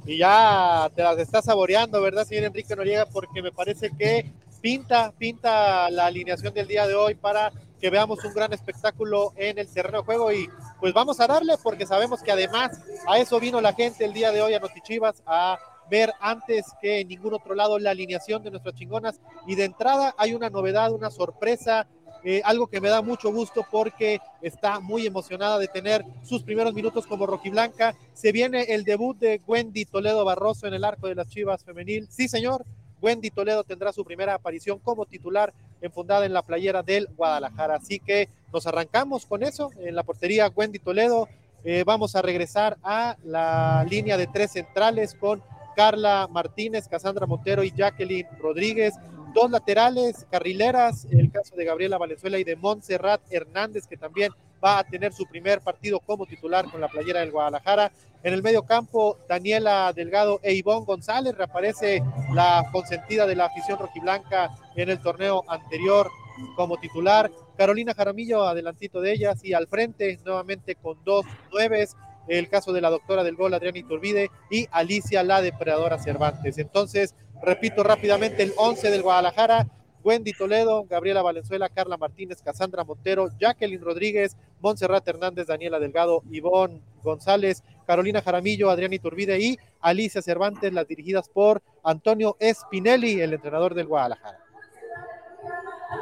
Y 0.05 0.19
ya 0.19 0.91
te 0.97 1.03
las 1.03 1.19
estás 1.19 1.45
saboreando, 1.45 2.01
¿verdad, 2.03 2.27
señor 2.27 2.45
Enrique 2.45 2.75
Noriega? 2.75 3.07
Porque 3.07 3.41
me 3.41 3.53
parece 3.53 3.91
que 3.97 4.33
pinta, 4.61 5.13
pinta 5.17 5.91
la 5.91 6.07
alineación 6.07 6.53
del 6.53 6.67
día 6.67 6.87
de 6.87 6.95
hoy 6.95 7.15
para 7.15 7.53
que 7.81 7.91
veamos 7.91 8.25
un 8.25 8.35
gran 8.35 8.53
espectáculo 8.53 9.33
en 9.37 9.59
el 9.59 9.69
terreno 9.69 9.99
de 9.99 10.05
juego 10.05 10.33
y 10.33 10.49
pues 10.81 10.93
vamos 10.93 11.21
a 11.21 11.27
darle 11.27 11.55
porque 11.63 11.87
sabemos 11.87 12.23
que 12.23 12.33
además 12.33 12.81
a 13.07 13.19
eso 13.19 13.41
vino 13.41 13.61
la 13.61 13.73
gente 13.73 14.05
el 14.05 14.13
día 14.13 14.31
de 14.31 14.43
hoy 14.43 14.55
a 14.55 14.61
Notichivas 14.61 15.23
a 15.27 15.59
ver 15.91 16.13
antes 16.21 16.67
que 16.81 17.01
en 17.01 17.09
ningún 17.09 17.35
otro 17.35 17.55
lado 17.55 17.79
la 17.79 17.91
alineación 17.91 18.43
de 18.43 18.51
nuestras 18.51 18.75
chingonas 18.75 19.21
y 19.47 19.55
de 19.55 19.65
entrada 19.65 20.15
hay 20.19 20.35
una 20.35 20.51
novedad, 20.51 20.93
una 20.93 21.11
sorpresa, 21.11 21.89
eh, 22.25 22.43
algo 22.45 22.67
que 22.67 22.81
me 22.81 22.89
da 22.89 23.01
mucho 23.01 23.33
gusto 23.33 23.65
porque 23.71 24.21
está 24.43 24.81
muy 24.81 25.07
emocionada 25.07 25.59
de 25.59 25.69
tener 25.69 26.05
sus 26.23 26.43
primeros 26.43 26.75
minutos 26.75 27.07
como 27.07 27.27
rojiblanca. 27.27 27.95
Se 28.13 28.33
viene 28.33 28.63
el 28.75 28.85
debut 28.85 29.17
de 29.19 29.41
Wendy 29.47 29.85
Toledo 29.87 30.25
Barroso 30.25 30.67
en 30.67 30.75
el 30.75 30.85
arco 30.85 31.09
de 31.09 31.15
las 31.15 31.29
Chivas 31.29 31.65
femenil. 31.65 32.09
Sí, 32.11 32.29
señor, 32.29 32.65
Wendy 33.01 33.31
Toledo 33.31 33.65
tendrá 33.65 33.93
su 33.93 34.05
primera 34.05 34.35
aparición 34.35 34.79
como 34.81 35.07
titular 35.07 35.55
enfundada 35.81 36.27
en 36.27 36.33
la 36.33 36.43
playera 36.43 36.83
del 36.83 37.09
Guadalajara. 37.17 37.77
Así 37.77 38.01
que 38.01 38.29
nos 38.53 38.67
arrancamos 38.67 39.27
con 39.27 39.43
eso 39.43 39.71
en 39.79 39.95
la 39.95 40.03
portería 40.03 40.49
Wendy 40.55 40.79
Toledo. 40.79 41.29
Eh, 41.65 41.85
vamos 41.85 42.15
a 42.15 42.23
regresar 42.23 42.77
a 42.83 43.17
la 43.25 43.85
línea 43.89 44.17
de 44.17 44.27
tres 44.27 44.53
centrales 44.53 45.15
con 45.15 45.43
Carla 45.77 46.29
Martínez, 46.31 46.89
Casandra 46.89 47.27
Montero 47.27 47.63
y 47.63 47.73
Jacqueline 47.73 48.27
Rodríguez. 48.41 48.95
Dos 49.35 49.51
laterales, 49.51 50.27
carrileras, 50.31 51.07
el 51.11 51.31
caso 51.31 51.55
de 51.55 51.65
Gabriela 51.65 51.99
Valenzuela 51.99 52.39
y 52.39 52.45
de 52.45 52.57
Montserrat 52.57 53.21
Hernández, 53.31 53.87
que 53.87 53.97
también 53.97 54.33
va 54.63 54.79
a 54.79 54.85
tener 54.85 55.13
su 55.13 55.27
primer 55.27 55.61
partido 55.61 56.01
como 56.01 56.27
titular 56.27 56.71
con 56.71 56.81
la 56.81 56.89
playera 56.89 57.21
del 57.21 57.31
Guadalajara. 57.31 57.93
En 58.23 58.35
el 58.35 58.43
medio 58.43 58.65
campo, 58.65 59.19
Daniela 59.29 59.93
Delgado 59.93 60.41
e 60.43 60.55
Ivonne 60.55 60.85
González, 60.85 61.37
reaparece 61.37 62.03
la 62.35 62.69
consentida 62.73 63.27
de 63.27 63.37
la 63.37 63.47
afición 63.47 63.79
rojiblanca 63.79 64.51
en 64.75 64.91
el 64.91 64.99
torneo 64.99 65.45
anterior 65.49 66.11
como 66.57 66.77
titular. 66.79 67.31
Carolina 67.57 67.95
Jaramillo, 67.95 68.45
adelantito 68.45 69.01
de 69.01 69.13
ellas, 69.13 69.45
y 69.45 69.53
al 69.53 69.67
frente 69.67 70.19
nuevamente 70.25 70.75
con 70.75 71.03
dos 71.05 71.25
nueves, 71.53 71.97
el 72.29 72.49
caso 72.49 72.73
de 72.73 72.81
la 72.81 72.91
doctora 72.91 73.25
del 73.25 73.37
gol, 73.37 73.55
Adriana 73.55 73.79
Iturbide, 73.79 74.31
y 74.51 74.69
Alicia, 74.71 75.23
la 75.23 75.41
depredadora 75.41 75.99
Cervantes. 75.99 76.59
Entonces, 76.59 77.15
repito 77.43 77.83
rápidamente, 77.83 78.43
el 78.43 78.53
11 78.57 78.91
del 78.91 79.03
Guadalajara, 79.03 79.67
Wendy 80.09 80.33
Toledo, 80.33 80.87
Gabriela 80.89 81.21
Valenzuela, 81.21 81.69
Carla 81.69 81.99
Martínez, 81.99 82.41
Casandra 82.41 82.83
Montero, 82.83 83.29
Jacqueline 83.39 83.83
Rodríguez, 83.83 84.39
Montserrat 84.63 85.07
Hernández, 85.07 85.47
Daniela 85.47 85.79
Delgado, 85.79 86.23
Ivonne 86.31 86.81
González, 87.03 87.63
Carolina 87.87 88.23
Jaramillo, 88.23 88.71
Adriana 88.71 88.95
Iturbide 88.95 89.39
y 89.39 89.59
Alicia 89.83 90.23
Cervantes, 90.23 90.73
las 90.73 90.89
dirigidas 90.89 91.29
por 91.29 91.61
Antonio 91.85 92.39
Espinelli, 92.41 93.21
el 93.21 93.35
entrenador 93.35 93.75
del 93.75 93.87
Guadalajara. 93.87 94.39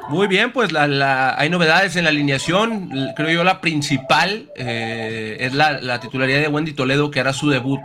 Muy 0.09 0.29
bien, 0.29 0.53
pues 0.53 0.73
hay 0.73 1.51
novedades 1.51 1.97
en 1.97 2.05
la 2.05 2.11
alineación. 2.11 2.91
Creo 3.17 3.31
yo 3.31 3.43
la 3.43 3.61
principal 3.61 4.53
eh, 4.55 5.37
es 5.41 5.53
la, 5.53 5.99
titularidad 5.99 6.43
de 6.43 6.49
Wendy 6.49 6.75
Toledo, 6.75 7.11
que 7.11 7.19
hará 7.19 7.33
su 7.33 7.51
debut 7.51 7.81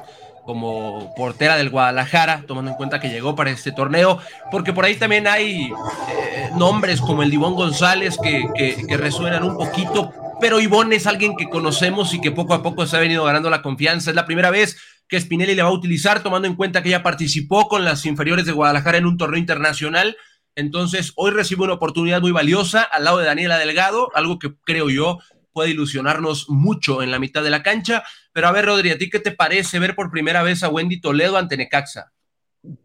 como 0.45 1.13
portera 1.15 1.55
del 1.55 1.69
Guadalajara, 1.69 2.43
tomando 2.47 2.71
en 2.71 2.77
cuenta 2.77 2.99
que 2.99 3.09
llegó 3.09 3.35
para 3.35 3.51
este 3.51 3.71
torneo, 3.71 4.19
porque 4.51 4.73
por 4.73 4.85
ahí 4.85 4.95
también 4.95 5.27
hay 5.27 5.71
eh, 6.09 6.49
nombres 6.55 7.01
como 7.01 7.23
el 7.23 7.31
Divón 7.31 7.55
González 7.55 8.17
que, 8.21 8.47
que, 8.55 8.97
resuenan 8.97 9.43
un 9.43 9.57
poquito, 9.57 10.11
pero 10.39 10.59
Ivonne 10.59 10.95
es 10.95 11.07
alguien 11.07 11.35
que 11.35 11.49
conocemos 11.49 12.13
y 12.13 12.21
que 12.21 12.31
poco 12.31 12.53
a 12.53 12.63
poco 12.63 12.85
se 12.85 12.97
ha 12.97 12.99
venido 12.99 13.23
ganando 13.23 13.49
la 13.49 13.61
confianza. 13.61 14.09
Es 14.09 14.15
la 14.15 14.25
primera 14.25 14.49
vez 14.49 14.77
que 15.07 15.19
Spinelli 15.19 15.55
le 15.55 15.63
va 15.63 15.69
a 15.69 15.73
utilizar, 15.73 16.23
tomando 16.23 16.47
en 16.47 16.55
cuenta 16.55 16.81
que 16.81 16.89
ella 16.89 17.03
participó 17.03 17.67
con 17.67 17.85
las 17.85 18.05
inferiores 18.05 18.45
de 18.45 18.51
Guadalajara 18.51 18.97
en 18.97 19.05
un 19.05 19.17
torneo 19.17 19.39
internacional 19.39 20.15
entonces, 20.55 21.13
hoy 21.15 21.31
recibe 21.31 21.63
una 21.63 21.73
oportunidad 21.73 22.21
muy 22.21 22.31
valiosa 22.31 22.81
al 22.83 23.05
lado 23.05 23.19
de 23.19 23.25
Daniela 23.25 23.57
Delgado, 23.57 24.11
algo 24.15 24.37
que 24.37 24.53
creo 24.63 24.89
yo 24.89 25.19
puede 25.53 25.71
ilusionarnos 25.71 26.49
mucho 26.49 27.01
en 27.01 27.11
la 27.11 27.19
mitad 27.19 27.43
de 27.43 27.49
la 27.49 27.63
cancha. 27.63 28.03
Pero 28.33 28.47
a 28.47 28.51
ver, 28.51 28.65
Rodri, 28.65 28.91
¿a 28.91 28.97
ti 28.97 29.09
qué 29.09 29.19
te 29.19 29.31
parece 29.31 29.79
ver 29.79 29.95
por 29.95 30.11
primera 30.11 30.43
vez 30.43 30.63
a 30.63 30.69
Wendy 30.69 31.01
Toledo 31.01 31.37
ante 31.37 31.57
Necaxa? 31.57 32.11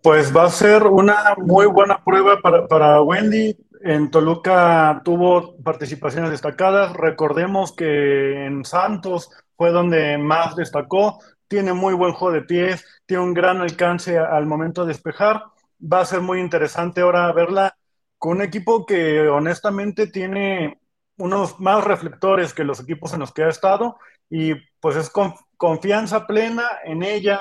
Pues 0.02 0.34
va 0.34 0.44
a 0.44 0.50
ser 0.50 0.84
una 0.84 1.34
muy 1.38 1.66
buena 1.66 2.02
prueba 2.02 2.40
para, 2.40 2.66
para 2.66 3.02
Wendy. 3.02 3.56
En 3.82 4.10
Toluca 4.10 5.02
tuvo 5.04 5.56
participaciones 5.62 6.30
destacadas. 6.30 6.92
Recordemos 6.94 7.74
que 7.74 8.46
en 8.46 8.64
Santos 8.64 9.30
fue 9.56 9.70
donde 9.70 10.18
más 10.18 10.56
destacó. 10.56 11.18
Tiene 11.48 11.72
muy 11.72 11.94
buen 11.94 12.12
juego 12.12 12.34
de 12.34 12.42
pies, 12.42 12.84
tiene 13.06 13.22
un 13.22 13.32
gran 13.32 13.60
alcance 13.60 14.18
al 14.18 14.46
momento 14.46 14.82
de 14.82 14.88
despejar 14.88 15.44
va 15.80 16.00
a 16.00 16.06
ser 16.06 16.20
muy 16.20 16.40
interesante 16.40 17.00
ahora 17.00 17.32
verla 17.32 17.76
con 18.18 18.38
un 18.38 18.42
equipo 18.42 18.86
que 18.86 19.28
honestamente 19.28 20.06
tiene 20.06 20.80
unos 21.18 21.58
más 21.60 21.84
reflectores 21.84 22.54
que 22.54 22.64
los 22.64 22.80
equipos 22.80 23.12
en 23.12 23.20
los 23.20 23.32
que 23.32 23.44
ha 23.44 23.48
estado 23.48 23.98
y 24.28 24.54
pues 24.80 24.96
es 24.96 25.10
confianza 25.56 26.26
plena 26.26 26.64
en 26.84 27.02
ella, 27.02 27.40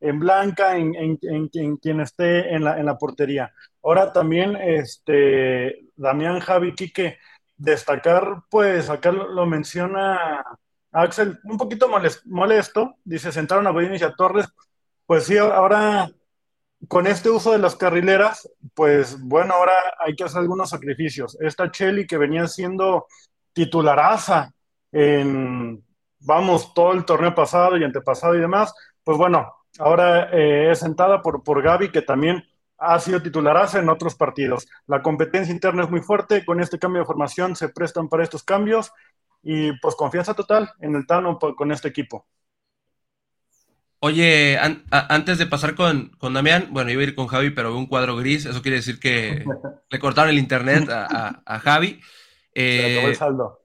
en 0.00 0.18
Blanca, 0.18 0.76
en, 0.76 1.16
quien 1.16 2.00
esté 2.00 2.54
en 2.54 2.64
la, 2.64 2.78
en 2.78 2.86
la, 2.86 2.98
portería. 2.98 3.52
Ahora 3.82 4.12
también, 4.12 4.56
este, 4.56 5.86
Damián 5.96 6.40
Javi 6.40 6.74
Quique, 6.74 7.18
destacar, 7.56 8.42
pues 8.50 8.90
acá 8.90 9.12
lo, 9.12 9.46
menciona 9.46 10.44
Axel, 10.92 11.40
un 11.44 11.56
poquito 11.56 11.88
molesto, 12.24 12.96
dice, 13.04 13.32
sentaron 13.32 13.66
a 13.66 13.70
Godínez 13.70 14.02
Torres, 14.16 14.46
pues 15.06 15.24
sí, 15.24 15.38
ahora 15.38 16.10
con 16.88 17.06
este 17.06 17.30
uso 17.30 17.52
de 17.52 17.58
las 17.58 17.76
carrileras, 17.76 18.50
pues 18.74 19.20
bueno, 19.20 19.54
ahora 19.54 19.74
hay 19.98 20.14
que 20.14 20.24
hacer 20.24 20.40
algunos 20.40 20.70
sacrificios. 20.70 21.36
Esta 21.40 21.70
Chelly 21.70 22.06
que 22.06 22.18
venía 22.18 22.46
siendo 22.46 23.06
titularaza 23.52 24.52
en, 24.92 25.84
vamos, 26.20 26.74
todo 26.74 26.92
el 26.92 27.04
torneo 27.04 27.34
pasado 27.34 27.76
y 27.76 27.84
antepasado 27.84 28.34
y 28.34 28.40
demás, 28.40 28.74
pues 29.02 29.16
bueno, 29.18 29.52
ahora 29.78 30.30
eh, 30.32 30.70
es 30.70 30.78
sentada 30.80 31.22
por, 31.22 31.42
por 31.42 31.62
Gaby, 31.62 31.90
que 31.90 32.02
también 32.02 32.44
ha 32.78 32.98
sido 32.98 33.22
titularaza 33.22 33.78
en 33.78 33.88
otros 33.88 34.14
partidos. 34.14 34.68
La 34.86 35.02
competencia 35.02 35.52
interna 35.52 35.84
es 35.84 35.90
muy 35.90 36.00
fuerte, 36.00 36.44
con 36.44 36.60
este 36.60 36.78
cambio 36.78 37.00
de 37.00 37.06
formación 37.06 37.56
se 37.56 37.68
prestan 37.68 38.08
para 38.08 38.22
estos 38.22 38.42
cambios 38.42 38.92
y 39.42 39.72
pues 39.80 39.94
confianza 39.94 40.34
total 40.34 40.70
en 40.80 40.94
el 40.96 41.06
Tano 41.06 41.38
con 41.38 41.72
este 41.72 41.88
equipo. 41.88 42.26
Oye, 44.06 44.56
antes 44.90 45.36
de 45.36 45.46
pasar 45.46 45.74
con, 45.74 46.10
con, 46.18 46.32
Damián, 46.32 46.68
bueno, 46.70 46.92
iba 46.92 47.00
a 47.00 47.04
ir 47.06 47.16
con 47.16 47.26
Javi, 47.26 47.50
pero 47.50 47.70
veo 47.70 47.78
un 47.78 47.86
cuadro 47.86 48.14
gris, 48.14 48.46
eso 48.46 48.62
quiere 48.62 48.76
decir 48.76 49.00
que 49.00 49.44
le 49.90 49.98
cortaron 49.98 50.30
el 50.30 50.38
internet 50.38 50.88
a, 50.88 51.58
Javi. 51.58 52.00
Eh, 52.54 53.12
saldo. 53.18 53.62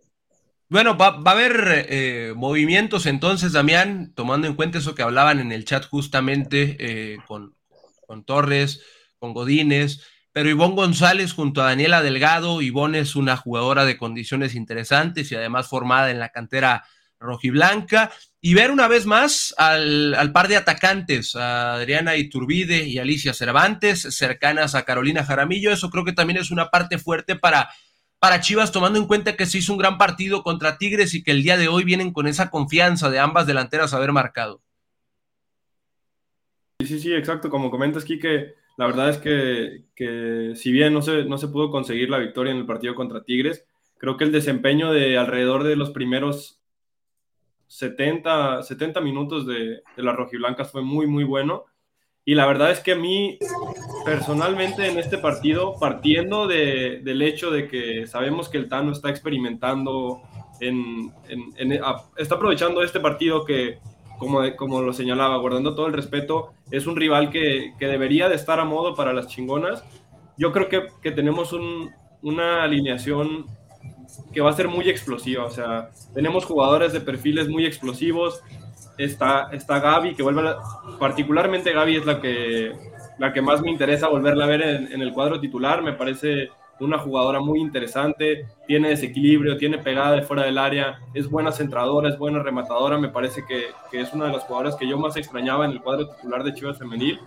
Bueno, 0.67 0.97
va, 0.97 1.21
a 1.23 1.31
haber 1.31 1.85
eh, 1.89 2.33
movimientos 2.35 3.05
entonces, 3.05 3.53
Damián, 3.53 4.13
tomando 4.15 4.47
en 4.47 4.55
cuenta 4.55 4.79
eso 4.79 4.95
que 4.95 5.03
hablaban 5.03 5.39
en 5.39 5.51
el 5.51 5.63
chat 5.63 5.85
justamente 5.85 6.75
eh, 6.79 7.17
con, 7.27 7.55
con, 8.07 8.23
Torres, 8.23 8.81
con 9.19 9.33
Godínez, 9.33 10.01
pero 10.31 10.49
Ivonne 10.49 10.73
González 10.73 11.33
junto 11.33 11.61
a 11.61 11.65
Daniela 11.65 12.01
Delgado, 12.01 12.63
Ivonne 12.63 12.97
es 12.97 13.15
una 13.15 13.37
jugadora 13.37 13.85
de 13.85 13.97
condiciones 13.97 14.55
interesantes 14.55 15.31
y 15.31 15.35
además 15.35 15.67
formada 15.67 16.09
en 16.09 16.17
la 16.17 16.29
cantera 16.29 16.83
rojiblanca 17.21 18.11
y 18.41 18.55
ver 18.55 18.71
una 18.71 18.87
vez 18.87 19.05
más 19.05 19.53
al, 19.57 20.31
par 20.33 20.47
de 20.47 20.57
atacantes, 20.57 21.35
a 21.35 21.75
Adriana 21.75 22.15
Iturbide 22.15 22.87
y 22.87 22.97
Alicia 22.97 23.33
Cervantes, 23.33 24.01
cercanas 24.01 24.73
a 24.75 24.83
Carolina 24.83 25.23
Jaramillo. 25.23 25.71
Eso 25.71 25.89
creo 25.89 26.03
que 26.03 26.13
también 26.13 26.39
es 26.39 26.49
una 26.49 26.69
parte 26.69 26.97
fuerte 26.97 27.35
para, 27.35 27.69
para 28.19 28.41
Chivas, 28.41 28.71
tomando 28.71 28.97
en 28.99 29.05
cuenta 29.05 29.35
que 29.35 29.45
se 29.45 29.59
hizo 29.59 29.71
un 29.71 29.79
gran 29.79 29.97
partido 29.99 30.41
contra 30.41 30.77
Tigres 30.79 31.13
y 31.13 31.23
que 31.23 31.31
el 31.31 31.43
día 31.43 31.57
de 31.57 31.67
hoy 31.67 31.83
vienen 31.83 32.11
con 32.11 32.27
esa 32.27 32.49
confianza 32.49 33.11
de 33.11 33.19
ambas 33.19 33.45
delanteras 33.45 33.93
haber 33.93 34.11
marcado. 34.11 34.61
Sí, 36.79 36.87
sí, 36.87 36.99
sí, 36.99 37.13
exacto. 37.13 37.51
Como 37.51 37.69
comentas, 37.69 38.05
Quique, 38.05 38.55
la 38.75 38.87
verdad 38.87 39.09
es 39.11 39.17
que, 39.17 39.83
que 39.95 40.53
si 40.55 40.71
bien 40.71 40.93
no 40.93 41.03
se, 41.03 41.25
no 41.25 41.37
se 41.37 41.47
pudo 41.47 41.69
conseguir 41.69 42.09
la 42.09 42.17
victoria 42.17 42.51
en 42.51 42.57
el 42.57 42.65
partido 42.65 42.95
contra 42.95 43.23
Tigres, 43.23 43.67
creo 43.99 44.17
que 44.17 44.23
el 44.23 44.31
desempeño 44.31 44.91
de 44.91 45.19
alrededor 45.19 45.63
de 45.63 45.75
los 45.75 45.91
primeros 45.91 46.60
70, 47.71 48.63
70 48.63 48.99
minutos 48.99 49.47
de, 49.47 49.81
de 49.95 50.03
las 50.03 50.13
rojiblancas 50.13 50.69
fue 50.69 50.81
muy, 50.81 51.07
muy 51.07 51.23
bueno. 51.23 51.63
Y 52.25 52.35
la 52.35 52.45
verdad 52.45 52.69
es 52.69 52.81
que 52.81 52.91
a 52.91 52.95
mí, 52.97 53.39
personalmente, 54.03 54.87
en 54.87 54.99
este 54.99 55.17
partido, 55.17 55.75
partiendo 55.79 56.47
de, 56.47 56.99
del 57.01 57.21
hecho 57.21 57.49
de 57.49 57.69
que 57.69 58.07
sabemos 58.07 58.49
que 58.49 58.57
el 58.57 58.67
Tano 58.67 58.91
está 58.91 59.09
experimentando, 59.09 60.21
en, 60.59 61.13
en, 61.29 61.79
está 62.17 62.35
aprovechando 62.35 62.83
este 62.83 62.99
partido 62.99 63.45
que, 63.45 63.79
como, 64.19 64.41
como 64.57 64.81
lo 64.81 64.91
señalaba, 64.91 65.37
guardando 65.37 65.73
todo 65.73 65.87
el 65.87 65.93
respeto, 65.93 66.51
es 66.71 66.87
un 66.87 66.97
rival 66.97 67.29
que, 67.29 67.73
que 67.79 67.87
debería 67.87 68.27
de 68.27 68.35
estar 68.35 68.59
a 68.59 68.65
modo 68.65 68.95
para 68.95 69.13
las 69.13 69.27
chingonas. 69.27 69.81
Yo 70.37 70.51
creo 70.51 70.67
que, 70.67 70.87
que 71.01 71.11
tenemos 71.11 71.53
un, 71.53 71.89
una 72.21 72.63
alineación 72.63 73.45
que 74.33 74.41
va 74.41 74.49
a 74.49 74.53
ser 74.53 74.67
muy 74.67 74.89
explosiva. 74.89 75.45
O 75.45 75.49
sea, 75.49 75.89
tenemos 76.13 76.45
jugadores 76.45 76.93
de 76.93 77.01
perfiles 77.01 77.47
muy 77.47 77.65
explosivos. 77.65 78.41
Está, 78.97 79.49
está 79.51 79.79
Gaby, 79.79 80.15
que 80.15 80.23
vuelve, 80.23 80.53
particularmente 80.99 81.73
Gaby 81.73 81.97
es 81.97 82.05
la 82.05 82.21
que, 82.21 82.73
la 83.17 83.33
que 83.33 83.41
más 83.41 83.61
me 83.61 83.71
interesa 83.71 84.07
volverla 84.07 84.45
a 84.45 84.47
ver 84.47 84.61
en, 84.61 85.01
el 85.01 85.13
cuadro 85.13 85.39
titular. 85.39 85.81
Me 85.81 85.93
parece 85.93 86.49
una 86.79 86.97
jugadora 86.97 87.39
muy 87.39 87.59
interesante, 87.59 88.47
tiene 88.67 88.89
desequilibrio, 88.89 89.57
tiene 89.57 89.77
pegada 89.77 90.15
de 90.15 90.23
fuera 90.23 90.43
del 90.43 90.57
área, 90.57 90.99
es 91.13 91.29
buena 91.29 91.51
centradora, 91.51 92.09
es 92.09 92.17
buena 92.17 92.41
rematadora. 92.41 92.97
Me 92.97 93.09
parece 93.09 93.43
que, 93.45 93.67
que 93.91 94.01
es 94.01 94.13
una 94.13 94.25
de 94.25 94.33
las 94.33 94.43
jugadoras 94.43 94.75
que 94.75 94.87
yo 94.87 94.97
más 94.97 95.15
extrañaba 95.15 95.65
en 95.65 95.71
el 95.71 95.81
cuadro 95.81 96.09
titular 96.09 96.43
de 96.43 96.53
Chivas 96.53 96.77
Femenil 96.77 97.19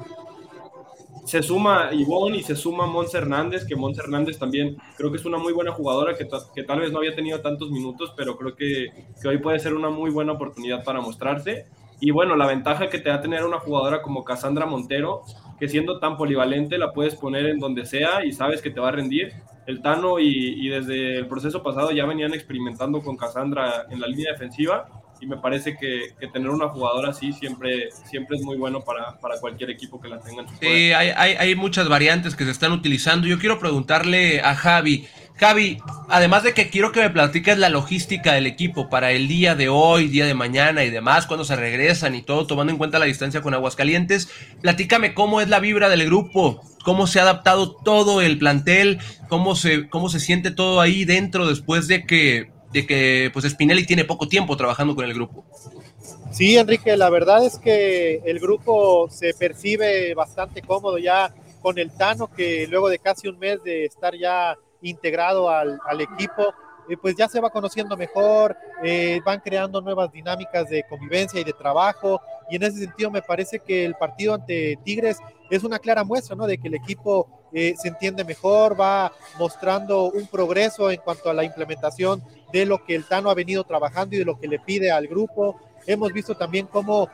se 1.24 1.42
suma 1.42 1.90
Ivonne 1.92 2.38
y 2.38 2.42
se 2.42 2.54
suma 2.54 2.86
Mons 2.86 3.14
Hernández, 3.14 3.64
que 3.66 3.76
Mons 3.76 3.98
Hernández 3.98 4.38
también 4.38 4.76
creo 4.96 5.10
que 5.10 5.16
es 5.16 5.24
una 5.24 5.38
muy 5.38 5.52
buena 5.52 5.72
jugadora 5.72 6.14
que, 6.14 6.28
que 6.54 6.62
tal 6.62 6.80
vez 6.80 6.92
no 6.92 6.98
había 6.98 7.14
tenido 7.14 7.40
tantos 7.40 7.70
minutos, 7.70 8.12
pero 8.16 8.36
creo 8.36 8.54
que, 8.54 8.88
que, 9.20 9.28
hoy 9.28 9.38
puede 9.38 9.58
ser 9.58 9.74
una 9.74 9.88
muy 9.88 10.10
buena 10.10 10.32
oportunidad 10.32 10.84
para 10.84 11.00
mostrarse. 11.00 11.66
Y 12.00 12.10
bueno, 12.10 12.36
la 12.36 12.46
ventaja 12.46 12.88
que 12.88 12.98
te 12.98 13.08
da 13.08 13.20
tener 13.20 13.44
una 13.44 13.58
jugadora 13.58 14.02
como 14.02 14.24
Cassandra 14.24 14.66
Montero, 14.66 15.22
que 15.58 15.68
siendo 15.68 15.98
tan 15.98 16.16
polivalente 16.16 16.76
la 16.76 16.92
puedes 16.92 17.14
poner 17.14 17.46
en 17.46 17.58
donde 17.58 17.86
sea 17.86 18.24
y 18.24 18.32
sabes 18.32 18.60
que 18.60 18.70
te 18.70 18.80
va 18.80 18.88
a 18.88 18.92
rendir. 18.92 19.32
El 19.66 19.80
Tano 19.80 20.18
y, 20.18 20.26
y 20.28 20.68
desde 20.68 21.16
el 21.16 21.26
proceso 21.26 21.62
pasado 21.62 21.90
ya 21.90 22.04
venían 22.04 22.34
experimentando 22.34 23.00
con 23.00 23.16
Cassandra 23.16 23.86
en 23.90 24.00
la 24.00 24.06
línea 24.06 24.32
defensiva 24.32 25.03
me 25.26 25.36
parece 25.36 25.76
que, 25.76 26.14
tener 26.32 26.48
una 26.50 26.68
jugadora 26.68 27.10
así 27.10 27.32
siempre, 27.32 27.90
siempre 28.08 28.36
es 28.36 28.42
muy 28.42 28.56
bueno 28.56 28.84
para, 28.84 29.16
cualquier 29.40 29.70
equipo 29.70 30.00
que 30.00 30.08
la 30.08 30.20
tenga. 30.20 30.44
sí, 30.60 30.92
hay, 30.92 31.10
hay, 31.10 31.54
muchas 31.54 31.88
variantes 31.88 32.34
que 32.34 32.44
se 32.44 32.50
están 32.50 32.72
utilizando. 32.72 33.26
Yo 33.26 33.38
quiero 33.38 33.58
preguntarle 33.58 34.40
a 34.40 34.54
Javi. 34.54 35.06
Javi, 35.36 35.78
además 36.08 36.44
de 36.44 36.54
que 36.54 36.70
quiero 36.70 36.92
que 36.92 37.00
me 37.00 37.10
platiques 37.10 37.58
la 37.58 37.68
logística 37.68 38.34
del 38.34 38.46
equipo 38.46 38.88
para 38.88 39.10
el 39.10 39.26
día 39.26 39.56
de 39.56 39.68
hoy, 39.68 40.06
día 40.06 40.26
de 40.26 40.34
mañana 40.34 40.84
y 40.84 40.90
demás, 40.90 41.26
cuando 41.26 41.44
se 41.44 41.56
regresan 41.56 42.14
y 42.14 42.22
todo, 42.22 42.46
tomando 42.46 42.70
en 42.70 42.78
cuenta 42.78 43.00
la 43.00 43.06
distancia 43.06 43.42
con 43.42 43.52
Aguascalientes, 43.52 44.28
platícame 44.62 45.12
cómo 45.12 45.40
es 45.40 45.48
la 45.48 45.58
vibra 45.58 45.88
del 45.88 46.04
grupo, 46.06 46.62
cómo 46.84 47.08
se 47.08 47.18
ha 47.18 47.22
adaptado 47.22 47.74
todo 47.74 48.20
el 48.20 48.38
plantel, 48.38 49.00
cómo 49.28 49.56
se, 49.56 49.88
cómo 49.88 50.08
se 50.08 50.20
siente 50.20 50.52
todo 50.52 50.80
ahí 50.80 51.04
dentro 51.04 51.48
después 51.48 51.88
de 51.88 52.06
que, 52.06 52.53
de 52.74 52.84
que 52.84 53.30
pues 53.32 53.48
Spinelli 53.48 53.86
tiene 53.86 54.04
poco 54.04 54.26
tiempo 54.26 54.56
trabajando 54.56 54.96
con 54.96 55.04
el 55.04 55.14
grupo. 55.14 55.44
Sí, 56.32 56.58
Enrique, 56.58 56.96
la 56.96 57.08
verdad 57.08 57.46
es 57.46 57.56
que 57.60 58.20
el 58.24 58.40
grupo 58.40 59.08
se 59.08 59.32
percibe 59.32 60.12
bastante 60.14 60.60
cómodo 60.60 60.98
ya 60.98 61.32
con 61.62 61.78
el 61.78 61.92
Tano, 61.92 62.26
que 62.26 62.66
luego 62.66 62.88
de 62.88 62.98
casi 62.98 63.28
un 63.28 63.38
mes 63.38 63.62
de 63.62 63.84
estar 63.84 64.16
ya 64.16 64.56
integrado 64.82 65.48
al, 65.48 65.78
al 65.86 66.00
equipo, 66.00 66.52
eh, 66.88 66.96
pues 67.00 67.14
ya 67.14 67.28
se 67.28 67.40
va 67.40 67.48
conociendo 67.50 67.96
mejor, 67.96 68.56
eh, 68.82 69.20
van 69.24 69.38
creando 69.38 69.80
nuevas 69.80 70.10
dinámicas 70.12 70.68
de 70.68 70.84
convivencia 70.88 71.40
y 71.40 71.44
de 71.44 71.52
trabajo, 71.52 72.20
y 72.50 72.56
en 72.56 72.64
ese 72.64 72.80
sentido 72.80 73.10
me 73.12 73.22
parece 73.22 73.60
que 73.60 73.84
el 73.84 73.94
partido 73.94 74.34
ante 74.34 74.76
Tigres 74.84 75.18
es 75.48 75.62
una 75.62 75.78
clara 75.78 76.02
muestra, 76.02 76.34
¿no? 76.34 76.46
De 76.46 76.58
que 76.58 76.66
el 76.66 76.74
equipo 76.74 77.28
eh, 77.52 77.74
se 77.80 77.86
entiende 77.86 78.24
mejor, 78.24 78.78
va 78.78 79.12
mostrando 79.38 80.10
un 80.10 80.26
progreso 80.26 80.90
en 80.90 81.00
cuanto 81.00 81.30
a 81.30 81.34
la 81.34 81.44
implementación 81.44 82.20
de 82.54 82.66
lo 82.66 82.84
que 82.84 82.94
el 82.94 83.04
Tano 83.04 83.30
ha 83.30 83.34
venido 83.34 83.64
trabajando 83.64 84.14
y 84.14 84.20
de 84.20 84.24
lo 84.24 84.38
que 84.38 84.46
le 84.46 84.60
pide 84.60 84.92
al 84.92 85.08
grupo. 85.08 85.60
Hemos 85.86 86.12
visto 86.12 86.36
también 86.36 86.68
cómo 86.68 87.08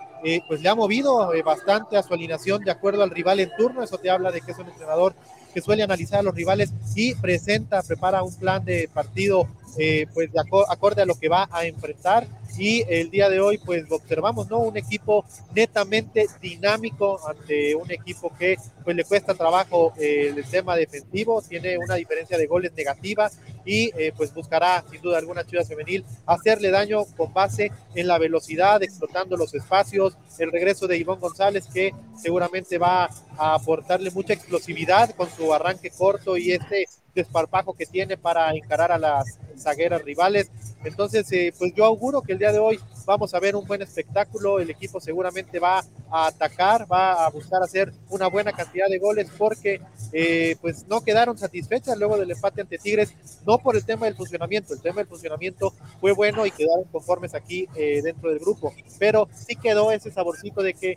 pues 0.46 0.60
le 0.60 0.68
ha 0.68 0.74
movido 0.74 1.32
bastante 1.42 1.96
a 1.96 2.02
su 2.02 2.12
alineación 2.12 2.62
de 2.62 2.70
acuerdo 2.70 3.02
al 3.02 3.10
rival 3.10 3.40
en 3.40 3.50
turno, 3.56 3.82
eso 3.82 3.96
te 3.96 4.10
habla 4.10 4.30
de 4.30 4.42
que 4.42 4.52
es 4.52 4.58
un 4.58 4.68
entrenador 4.68 5.14
que 5.54 5.62
suele 5.62 5.82
analizar 5.82 6.20
a 6.20 6.22
los 6.22 6.34
rivales 6.34 6.74
y 6.94 7.14
presenta, 7.14 7.82
prepara 7.82 8.22
un 8.22 8.34
plan 8.34 8.62
de 8.62 8.90
partido 8.92 9.48
eh, 9.78 10.06
pues 10.12 10.30
de 10.30 10.40
acorde 10.68 11.00
a 11.00 11.06
lo 11.06 11.14
que 11.14 11.30
va 11.30 11.48
a 11.50 11.64
enfrentar 11.64 12.26
y 12.60 12.84
el 12.88 13.10
día 13.10 13.30
de 13.30 13.40
hoy 13.40 13.56
pues 13.56 13.90
observamos, 13.90 14.50
¿no? 14.50 14.58
Un 14.58 14.76
equipo 14.76 15.24
netamente 15.54 16.26
dinámico 16.42 17.18
ante 17.26 17.74
un 17.74 17.90
equipo 17.90 18.30
que 18.38 18.58
pues 18.84 18.94
le 18.94 19.04
cuesta 19.04 19.32
trabajo 19.32 19.94
eh, 19.98 20.34
el 20.36 20.44
tema 20.44 20.76
defensivo, 20.76 21.40
tiene 21.40 21.78
una 21.78 21.94
diferencia 21.94 22.36
de 22.36 22.46
goles 22.46 22.72
negativa 22.76 23.30
y 23.64 23.90
eh, 23.96 24.12
pues 24.14 24.34
buscará 24.34 24.84
sin 24.90 25.00
duda 25.00 25.16
alguna 25.16 25.42
Ciudad 25.44 25.64
Femenil 25.64 26.04
hacerle 26.26 26.70
daño 26.70 27.06
con 27.16 27.32
base 27.32 27.72
en 27.94 28.06
la 28.06 28.18
velocidad, 28.18 28.82
explotando 28.82 29.38
los 29.38 29.54
espacios, 29.54 30.18
el 30.38 30.52
regreso 30.52 30.86
de 30.86 30.98
Ivonne 30.98 31.20
González 31.20 31.66
que 31.72 31.94
seguramente 32.20 32.76
va 32.76 33.08
a 33.38 33.54
aportarle 33.54 34.10
mucha 34.10 34.34
explosividad 34.34 35.14
con 35.14 35.30
su 35.30 35.54
arranque 35.54 35.90
corto 35.90 36.36
y 36.36 36.52
este 36.52 36.86
desparpajo 37.14 37.74
que 37.74 37.86
tiene 37.86 38.16
para 38.16 38.54
encarar 38.54 38.92
a 38.92 38.98
las 38.98 39.38
zagueras 39.58 40.02
rivales. 40.02 40.50
Entonces, 40.84 41.30
eh, 41.32 41.52
pues 41.58 41.72
yo 41.74 41.84
auguro 41.84 42.22
que 42.22 42.32
el 42.32 42.38
día 42.38 42.52
de 42.52 42.58
hoy 42.58 42.80
vamos 43.04 43.34
a 43.34 43.40
ver 43.40 43.56
un 43.56 43.66
buen 43.66 43.82
espectáculo, 43.82 44.60
el 44.60 44.70
equipo 44.70 45.00
seguramente 45.00 45.58
va 45.58 45.84
a 46.10 46.26
atacar, 46.26 46.90
va 46.90 47.24
a 47.24 47.30
buscar 47.30 47.62
hacer 47.62 47.92
una 48.08 48.28
buena 48.28 48.52
cantidad 48.52 48.88
de 48.88 48.98
goles 48.98 49.28
porque 49.36 49.80
eh, 50.12 50.56
pues 50.60 50.86
no 50.88 51.00
quedaron 51.02 51.38
satisfechas 51.38 51.96
luego 51.98 52.18
del 52.18 52.30
empate 52.30 52.62
ante 52.62 52.78
Tigres, 52.78 53.14
no 53.46 53.58
por 53.58 53.76
el 53.76 53.84
tema 53.84 54.06
del 54.06 54.16
funcionamiento, 54.16 54.74
el 54.74 54.80
tema 54.80 54.96
del 54.96 55.06
funcionamiento 55.06 55.72
fue 56.00 56.12
bueno 56.12 56.46
y 56.46 56.50
quedaron 56.50 56.84
conformes 56.84 57.34
aquí 57.34 57.68
eh, 57.74 58.00
dentro 58.02 58.30
del 58.30 58.38
grupo, 58.38 58.72
pero 58.98 59.28
sí 59.34 59.56
quedó 59.56 59.92
ese 59.92 60.10
saborcito 60.10 60.62
de 60.62 60.74
que 60.74 60.96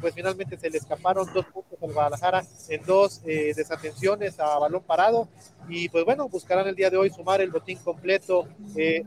pues 0.00 0.14
finalmente 0.14 0.56
se 0.58 0.70
le 0.70 0.78
escaparon 0.78 1.28
dos 1.34 1.46
puntos 1.46 1.78
al 1.82 1.92
Guadalajara 1.92 2.44
en 2.68 2.82
dos 2.84 3.22
desatenciones 3.24 4.38
a 4.38 4.58
balón 4.58 4.82
parado. 4.82 5.28
Y 5.68 5.88
pues 5.88 6.04
bueno, 6.04 6.28
buscarán 6.28 6.66
el 6.68 6.74
día 6.74 6.90
de 6.90 6.96
hoy 6.96 7.10
sumar 7.10 7.40
el 7.40 7.50
botín 7.50 7.78
completo 7.78 8.46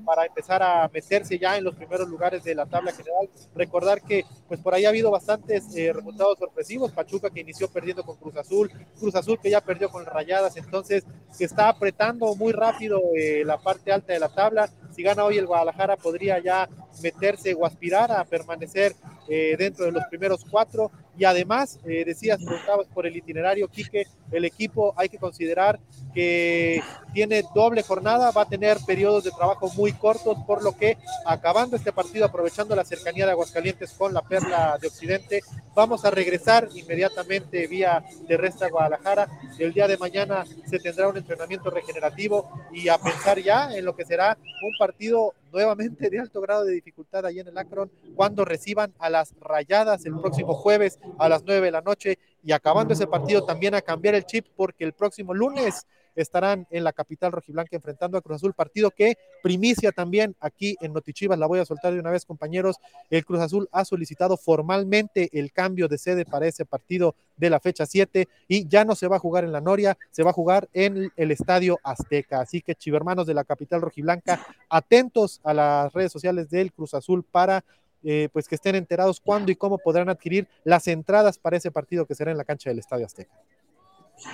para 0.05 0.25
empezar 0.25 0.61
a 0.63 0.89
meterse 0.91 1.37
ya 1.37 1.57
en 1.57 1.63
los 1.63 1.75
primeros 1.75 2.07
lugares 2.09 2.43
de 2.47 2.55
la 2.55 2.65
tabla 2.65 2.91
general. 2.91 3.29
Recordar 3.55 4.01
que 4.01 4.25
pues 4.47 4.59
por 4.59 4.73
ahí 4.73 4.85
ha 4.85 4.89
habido 4.89 5.11
bastantes 5.11 5.75
eh, 5.75 5.93
resultados 5.93 6.39
sorpresivos. 6.39 6.91
Pachuca 6.91 7.29
que 7.29 7.41
inició 7.41 7.67
perdiendo 7.69 8.03
con 8.03 8.17
Cruz 8.17 8.35
Azul, 8.37 8.71
Cruz 8.99 9.15
Azul 9.15 9.39
que 9.41 9.49
ya 9.49 9.61
perdió 9.61 9.89
con 9.89 10.05
Rayadas, 10.05 10.57
entonces 10.57 11.03
que 11.37 11.45
está 11.45 11.69
apretando 11.69 12.35
muy 12.35 12.53
rápido 12.53 13.01
eh, 13.15 13.43
la 13.45 13.57
parte 13.57 13.91
alta 13.91 14.13
de 14.13 14.19
la 14.19 14.29
tabla. 14.29 14.69
Si 14.95 15.03
gana 15.03 15.23
hoy 15.23 15.37
el 15.37 15.45
Guadalajara 15.45 15.97
podría 15.97 16.39
ya 16.39 16.67
meterse 17.01 17.53
o 17.53 17.65
aspirar 17.65 18.11
a 18.11 18.23
permanecer 18.25 18.95
eh, 19.29 19.55
dentro 19.57 19.85
de 19.85 19.91
los 19.91 20.03
primeros 20.05 20.43
cuatro. 20.49 20.91
Y 21.17 21.25
además, 21.25 21.79
decías, 21.83 22.37
preguntabas 22.37 22.85
por 22.93 23.07
el 23.07 23.15
itinerario, 23.15 23.67
Quique, 23.67 24.05
el 24.31 24.45
equipo 24.45 24.93
hay 24.97 25.09
que 25.09 25.17
considerar 25.17 25.79
que 26.13 26.81
tiene 27.13 27.43
doble 27.53 27.83
jornada, 27.83 28.31
va 28.31 28.41
a 28.41 28.49
tener 28.49 28.77
periodos 28.85 29.23
de 29.23 29.31
trabajo 29.31 29.71
muy 29.75 29.93
cortos, 29.93 30.37
por 30.45 30.63
lo 30.63 30.75
que 30.75 30.97
acabando 31.25 31.75
este 31.75 31.91
partido, 31.91 32.25
aprovechando 32.25 32.75
la 32.75 32.83
cercanía 32.83 33.25
de 33.25 33.31
Aguascalientes 33.31 33.91
con 33.93 34.13
la 34.13 34.21
Perla 34.21 34.77
de 34.81 34.87
Occidente, 34.87 35.41
vamos 35.75 36.05
a 36.05 36.11
regresar 36.11 36.69
inmediatamente 36.73 37.67
vía 37.67 38.03
terrestre 38.27 38.67
a 38.67 38.71
Guadalajara. 38.71 39.27
El 39.59 39.73
día 39.73 39.87
de 39.87 39.97
mañana 39.97 40.45
se 40.65 40.79
tendrá 40.79 41.07
un 41.07 41.17
entrenamiento 41.17 41.69
regenerativo 41.69 42.49
y 42.73 42.89
a 42.89 42.97
pensar 42.97 43.39
ya 43.39 43.71
en 43.75 43.85
lo 43.85 43.95
que 43.95 44.05
será 44.05 44.37
un 44.63 44.77
partido 44.79 45.33
nuevamente 45.51 46.09
de 46.09 46.19
alto 46.19 46.41
grado 46.41 46.65
de 46.65 46.73
dificultad 46.73 47.25
ahí 47.25 47.39
en 47.39 47.47
el 47.47 47.57
Akron 47.57 47.91
cuando 48.15 48.45
reciban 48.45 48.93
a 48.99 49.09
las 49.09 49.33
rayadas 49.39 50.05
el 50.05 50.19
próximo 50.19 50.53
jueves 50.53 50.99
a 51.17 51.29
las 51.29 51.43
9 51.43 51.65
de 51.67 51.71
la 51.71 51.81
noche 51.81 52.19
y 52.47 52.53
acabando 52.53 52.93
ese 52.93 53.07
partido 53.07 53.43
también 53.43 53.75
a 53.75 53.81
cambiar 53.81 54.15
el 54.15 54.25
chip 54.25 54.45
porque 54.55 54.85
el 54.85 54.93
próximo 54.93 55.33
lunes 55.33 55.85
estarán 56.15 56.65
en 56.71 56.85
la 56.85 56.93
capital 56.93 57.33
rojiblanca 57.33 57.75
enfrentando 57.75 58.17
a 58.17 58.21
Cruz 58.21 58.37
Azul, 58.37 58.53
partido 58.53 58.89
que 58.89 59.17
primicia 59.43 59.91
también 59.91 60.33
aquí 60.39 60.77
en 60.79 60.93
Notichivas, 60.93 61.37
la 61.37 61.45
voy 61.45 61.59
a 61.59 61.65
soltar 61.65 61.93
de 61.93 61.99
una 61.99 62.09
vez 62.09 62.23
compañeros, 62.23 62.77
el 63.09 63.25
Cruz 63.25 63.41
Azul 63.41 63.67
ha 63.73 63.83
solicitado 63.83 64.37
formalmente 64.37 65.29
el 65.33 65.51
cambio 65.51 65.89
de 65.89 65.97
sede 65.97 66.23
para 66.23 66.47
ese 66.47 66.63
partido 66.63 67.15
de 67.35 67.49
la 67.49 67.59
fecha 67.59 67.85
7 67.85 68.29
y 68.47 68.65
ya 68.65 68.85
no 68.85 68.95
se 68.95 69.09
va 69.09 69.17
a 69.17 69.19
jugar 69.19 69.43
en 69.43 69.51
la 69.51 69.59
Noria, 69.59 69.97
se 70.11 70.23
va 70.23 70.29
a 70.29 70.33
jugar 70.33 70.69
en 70.71 71.11
el 71.17 71.31
Estadio 71.31 71.79
Azteca, 71.83 72.39
así 72.39 72.61
que 72.61 72.75
chivermanos 72.75 73.27
de 73.27 73.33
la 73.33 73.43
capital 73.43 73.81
rojiblanca, 73.81 74.39
atentos 74.69 75.41
a 75.43 75.53
las 75.53 75.91
redes 75.91 76.13
sociales 76.13 76.49
del 76.49 76.71
Cruz 76.71 76.93
Azul 76.93 77.25
para 77.29 77.65
eh, 78.09 78.29
pues 78.31 78.47
que 78.47 78.55
estén 78.55 78.75
enterados 78.75 79.19
cuándo 79.19 79.51
y 79.51 79.57
cómo 79.57 79.79
podrán 79.79 80.07
adquirir 80.07 80.47
las 80.63 80.87
entradas 80.87 81.37
para 81.37 81.57
ese 81.57 81.71
partido 81.71 82.05
que 82.05 82.15
será 82.15 82.31
en 82.31 82.37
la 82.37 82.45
cancha 82.45 82.69
del 82.69 82.79
Estadio 82.79 83.05
Azteca. 83.05 83.33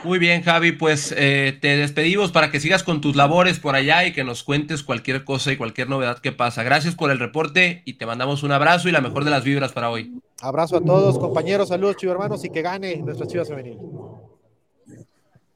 Muy 0.04 0.20
bien, 0.20 0.44
Javi, 0.44 0.74
pues 0.74 1.12
eh, 1.18 1.58
te 1.60 1.76
despedimos 1.76 2.32
para 2.32 2.52
que 2.52 2.60
sigas 2.60 2.84
con 2.84 3.02
tus 3.02 3.16
labores 3.16 3.60
por 3.60 3.74
allá 3.74 4.06
y 4.06 4.14
que 4.14 4.24
nos 4.24 4.44
cuentes 4.44 4.84
cualquier 4.84 5.24
cosa 5.24 5.52
y 5.52 5.58
cualquier 5.58 5.90
novedad 5.90 6.20
que 6.20 6.32
pasa. 6.32 6.62
Gracias 6.62 6.94
por 6.94 7.10
el 7.10 7.18
reporte 7.18 7.82
y 7.84 7.94
te 7.94 8.06
mandamos 8.06 8.44
un 8.44 8.52
abrazo 8.52 8.90
y 8.90 8.92
la 8.92 9.02
mejor 9.02 9.26
de 9.26 9.32
las 9.32 9.44
vibras 9.44 9.72
para 9.72 9.90
hoy. 9.90 10.22
Abrazo 10.40 10.78
a 10.78 10.82
todos, 10.82 11.18
compañeros, 11.18 11.70
saludos, 11.70 11.98
chivos 11.98 12.14
hermanos, 12.14 12.46
y 12.46 12.52
que 12.52 12.62
gane 12.62 12.98
nuestra 12.98 13.26
Chivas 13.26 13.50
Femenil. 13.50 13.80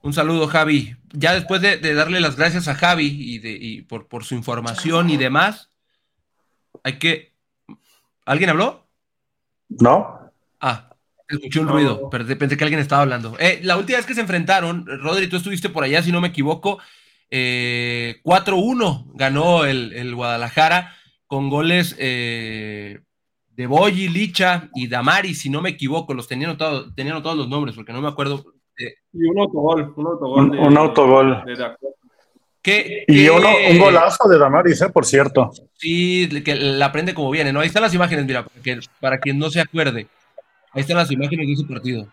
Un 0.01 0.13
saludo, 0.13 0.47
Javi. 0.47 0.95
Ya 1.13 1.36
después 1.36 1.62
de, 1.62 1.77
darle 1.93 2.19
las 2.19 2.36
gracias 2.36 2.67
a 2.67 2.73
Javi 2.73 3.06
y, 3.06 3.38
de, 3.38 3.51
y 3.51 3.84
por, 3.84 4.08
por 4.08 4.23
su 4.23 4.34
información 4.34 5.12
y 5.12 5.17
demás, 5.17 5.69
hay 6.84 6.97
que 6.97 7.37
¿Alguien 8.27 8.49
habló? 8.49 8.83
No. 9.69 10.19
Ah, 10.59 10.89
escuché 11.29 11.61
un 11.61 11.69
ruido, 11.69 12.09
pero 12.09 12.25
pensé 12.37 12.57
que 12.57 12.63
alguien 12.65 12.81
estaba 12.81 13.03
hablando. 13.03 13.37
Eh, 13.39 13.61
la 13.63 13.77
última 13.77 13.97
vez 13.97 14.05
que 14.05 14.13
se 14.13 14.21
enfrentaron, 14.21 14.85
Rodri, 14.85 15.27
tú 15.27 15.37
estuviste 15.37 15.69
por 15.69 15.85
allá, 15.85 16.03
si 16.03 16.11
no 16.11 16.19
me 16.19 16.27
equivoco, 16.27 16.77
4-1 17.29 17.31
eh, 17.31 19.11
ganó 19.13 19.63
el, 19.63 20.13
Guadalajara 20.13 20.93
con 21.25 21.49
goles 21.49 21.95
eh, 21.99 22.99
de 23.55 23.67
Boyi, 23.67 24.09
Licha 24.09 24.69
y 24.75 24.87
Damari, 24.87 25.33
si 25.33 25.49
no 25.49 25.61
me 25.61 25.69
equivoco, 25.69 26.13
los 26.13 26.27
tenían 26.27 26.49
anotados, 26.49 26.93
tenían 26.95 27.23
todos 27.23 27.37
los 27.37 27.47
nombres, 27.47 27.75
porque 27.75 27.93
no 27.93 28.01
me 28.01 28.09
acuerdo. 28.09 28.43
y 29.13 29.23
un 29.23 29.39
autogol, 29.39 29.93
un 29.95 30.05
autogol. 30.05 30.49
Un, 30.49 30.77
autogol 30.77 31.43
y 33.08 33.30
un 33.30 33.80
golazo 33.80 34.27
de 34.27 34.38
Damaris, 34.38 34.82
¿eh? 34.82 34.89
por 34.89 35.06
cierto. 35.06 35.51
Sí, 35.77 36.27
que 36.43 36.56
la 36.56 36.88
aprende 36.88 37.13
como 37.13 37.32
viene, 37.32 37.53
¿no? 37.53 37.62
Ahí 37.62 37.67
están 37.67 37.84
las 37.84 37.93
imágenes, 37.93 38.25
mira, 38.25 38.45
para, 38.99 39.19
quien 39.19 39.39
no 39.39 39.49
se 39.49 39.62
acuerde. 39.62 40.08
Ahí 40.73 40.82
están 40.82 40.97
las 40.97 41.12
imágenes 41.12 41.47
de 41.47 41.53
ese 41.53 41.63
partido. 41.63 42.08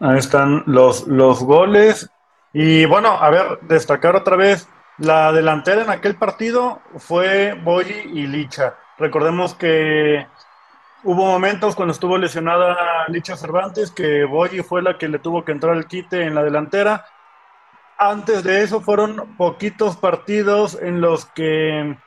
Ahí 0.00 0.18
están 0.18 0.62
los, 0.66 1.06
los 1.06 1.40
goles. 1.40 2.10
Y 2.52 2.86
bueno, 2.86 3.10
a 3.20 3.28
ver, 3.30 3.58
destacar 3.62 4.16
otra 4.16 4.36
vez, 4.36 4.66
la 4.96 5.32
delantera 5.32 5.82
en 5.82 5.90
aquel 5.90 6.16
partido 6.16 6.80
fue 6.96 7.52
Boyi 7.52 8.10
y 8.14 8.26
Licha. 8.26 8.76
Recordemos 8.98 9.54
que 9.54 10.26
hubo 11.04 11.26
momentos 11.26 11.76
cuando 11.76 11.92
estuvo 11.92 12.16
lesionada 12.16 12.76
Licha 13.08 13.36
Cervantes 13.36 13.90
que 13.90 14.24
Boyi 14.24 14.62
fue 14.62 14.82
la 14.82 14.96
que 14.96 15.08
le 15.08 15.18
tuvo 15.18 15.44
que 15.44 15.52
entrar 15.52 15.76
el 15.76 15.86
quite 15.86 16.22
en 16.22 16.34
la 16.34 16.42
delantera 16.42 17.04
antes 17.98 18.44
de 18.44 18.62
eso 18.62 18.80
fueron 18.80 19.36
poquitos 19.36 19.96
partidos 19.96 20.78
en 20.80 21.00
los 21.00 21.26
que 21.26 21.98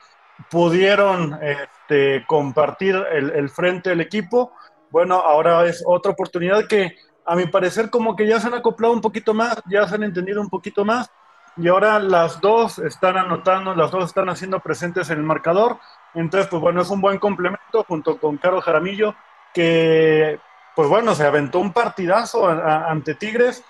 pudieron 0.50 1.38
este, 1.42 2.24
compartir 2.26 2.96
el, 3.12 3.48
frente 3.50 3.90
del 3.90 4.00
equipo. 4.00 4.52
Bueno, 4.90 5.16
ahora 5.16 5.66
es 5.66 5.82
otra 5.86 6.12
oportunidad 6.12 6.66
que 6.66 6.96
a 7.24 7.36
mi 7.36 7.46
parecer 7.46 7.90
como 7.90 8.16
que 8.16 8.26
ya 8.26 8.40
se 8.40 8.48
han 8.48 8.54
acoplado 8.54 8.94
un 8.94 9.00
poquito 9.00 9.34
más, 9.34 9.62
ya 9.70 9.86
se 9.86 9.94
han 9.94 10.02
entendido 10.02 10.40
un 10.40 10.48
poquito 10.48 10.84
más 10.84 11.10
y 11.56 11.68
ahora 11.68 11.98
las 11.98 12.40
dos 12.40 12.78
están 12.78 13.18
anotando, 13.18 13.74
las 13.74 13.90
dos 13.90 14.04
están 14.04 14.30
haciendo 14.30 14.60
presentes 14.60 15.10
en 15.10 15.18
el 15.18 15.24
marcador. 15.24 15.78
Entonces, 16.14 16.48
pues 16.48 16.62
bueno, 16.62 16.80
es 16.80 16.90
un 16.90 17.00
buen 17.00 17.18
complemento 17.18 17.84
junto 17.86 18.18
con 18.18 18.38
Caro 18.38 18.60
Jaramillo, 18.62 19.14
que 19.52 20.40
pues 20.74 20.88
bueno, 20.88 21.14
se 21.14 21.26
aventó 21.26 21.58
un 21.58 21.72
partidazo 21.72 22.48
ante 22.48 23.14
Tigres. 23.14 23.62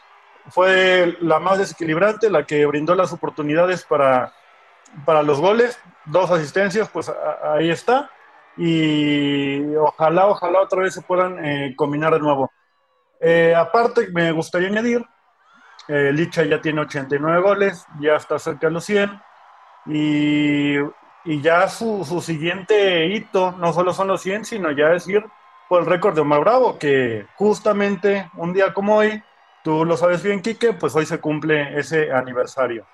Fue 0.48 1.16
la 1.20 1.38
más 1.38 1.58
desequilibrante, 1.58 2.30
la 2.30 2.44
que 2.44 2.66
brindó 2.66 2.94
las 2.94 3.12
oportunidades 3.12 3.84
para, 3.84 4.32
para 5.04 5.22
los 5.22 5.40
goles. 5.40 5.78
Dos 6.04 6.30
asistencias, 6.30 6.88
pues 6.88 7.10
ahí 7.42 7.70
está. 7.70 8.10
Y 8.56 9.74
ojalá, 9.76 10.26
ojalá 10.26 10.60
otra 10.60 10.82
vez 10.82 10.94
se 10.94 11.02
puedan 11.02 11.44
eh, 11.44 11.74
combinar 11.76 12.12
de 12.12 12.20
nuevo. 12.20 12.50
Eh, 13.20 13.54
aparte, 13.54 14.08
me 14.12 14.32
gustaría 14.32 14.68
añadir, 14.68 15.04
eh, 15.88 16.10
Licha 16.12 16.42
ya 16.44 16.60
tiene 16.60 16.80
89 16.80 17.40
goles, 17.40 17.86
ya 18.00 18.16
está 18.16 18.38
cerca 18.38 18.66
de 18.66 18.72
los 18.72 18.84
100, 18.84 19.20
y, 19.86 20.78
ya 21.40 21.68
su, 21.68 22.04
siguiente 22.20 23.06
hito 23.06 23.52
no 23.52 23.72
solo 23.72 23.92
son 23.92 24.08
los 24.08 24.22
100, 24.22 24.44
sino 24.44 24.72
ya 24.72 24.92
es 24.92 25.06
ir 25.08 25.24
por 25.68 25.82
el 25.82 25.86
récord 25.86 26.14
de 26.14 26.20
Omar 26.22 26.40
Bravo, 26.40 26.78
que 26.78 27.26
justamente 27.36 28.28
un 28.34 28.52
día 28.52 28.74
como 28.74 28.96
hoy, 28.96 29.22
tú 29.62 29.84
lo 29.84 29.96
sabes 29.96 30.22
bien, 30.22 30.42
Quique, 30.42 30.72
pues 30.72 30.94
hoy 30.94 31.06
se 31.06 31.20
cumple 31.20 31.78
ese 31.78 32.12
aniversario. 32.12 32.86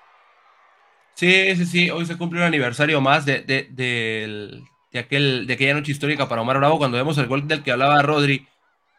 Sí, 1.15 1.55
sí, 1.55 1.65
sí, 1.65 1.89
hoy 1.89 2.05
se 2.05 2.17
cumple 2.17 2.39
un 2.39 2.45
aniversario 2.45 3.01
más 3.01 3.25
de, 3.25 3.41
de, 3.41 3.67
de, 3.71 4.99
aquel, 4.99 5.45
de 5.45 5.53
aquella 5.53 5.73
noche 5.73 5.91
histórica 5.91 6.29
para 6.29 6.41
Omar 6.41 6.57
Bravo, 6.59 6.77
cuando 6.77 6.97
vemos 6.97 7.17
el 7.17 7.27
gol 7.27 7.47
del 7.47 7.61
que 7.61 7.71
hablaba 7.71 8.01
Rodri 8.01 8.47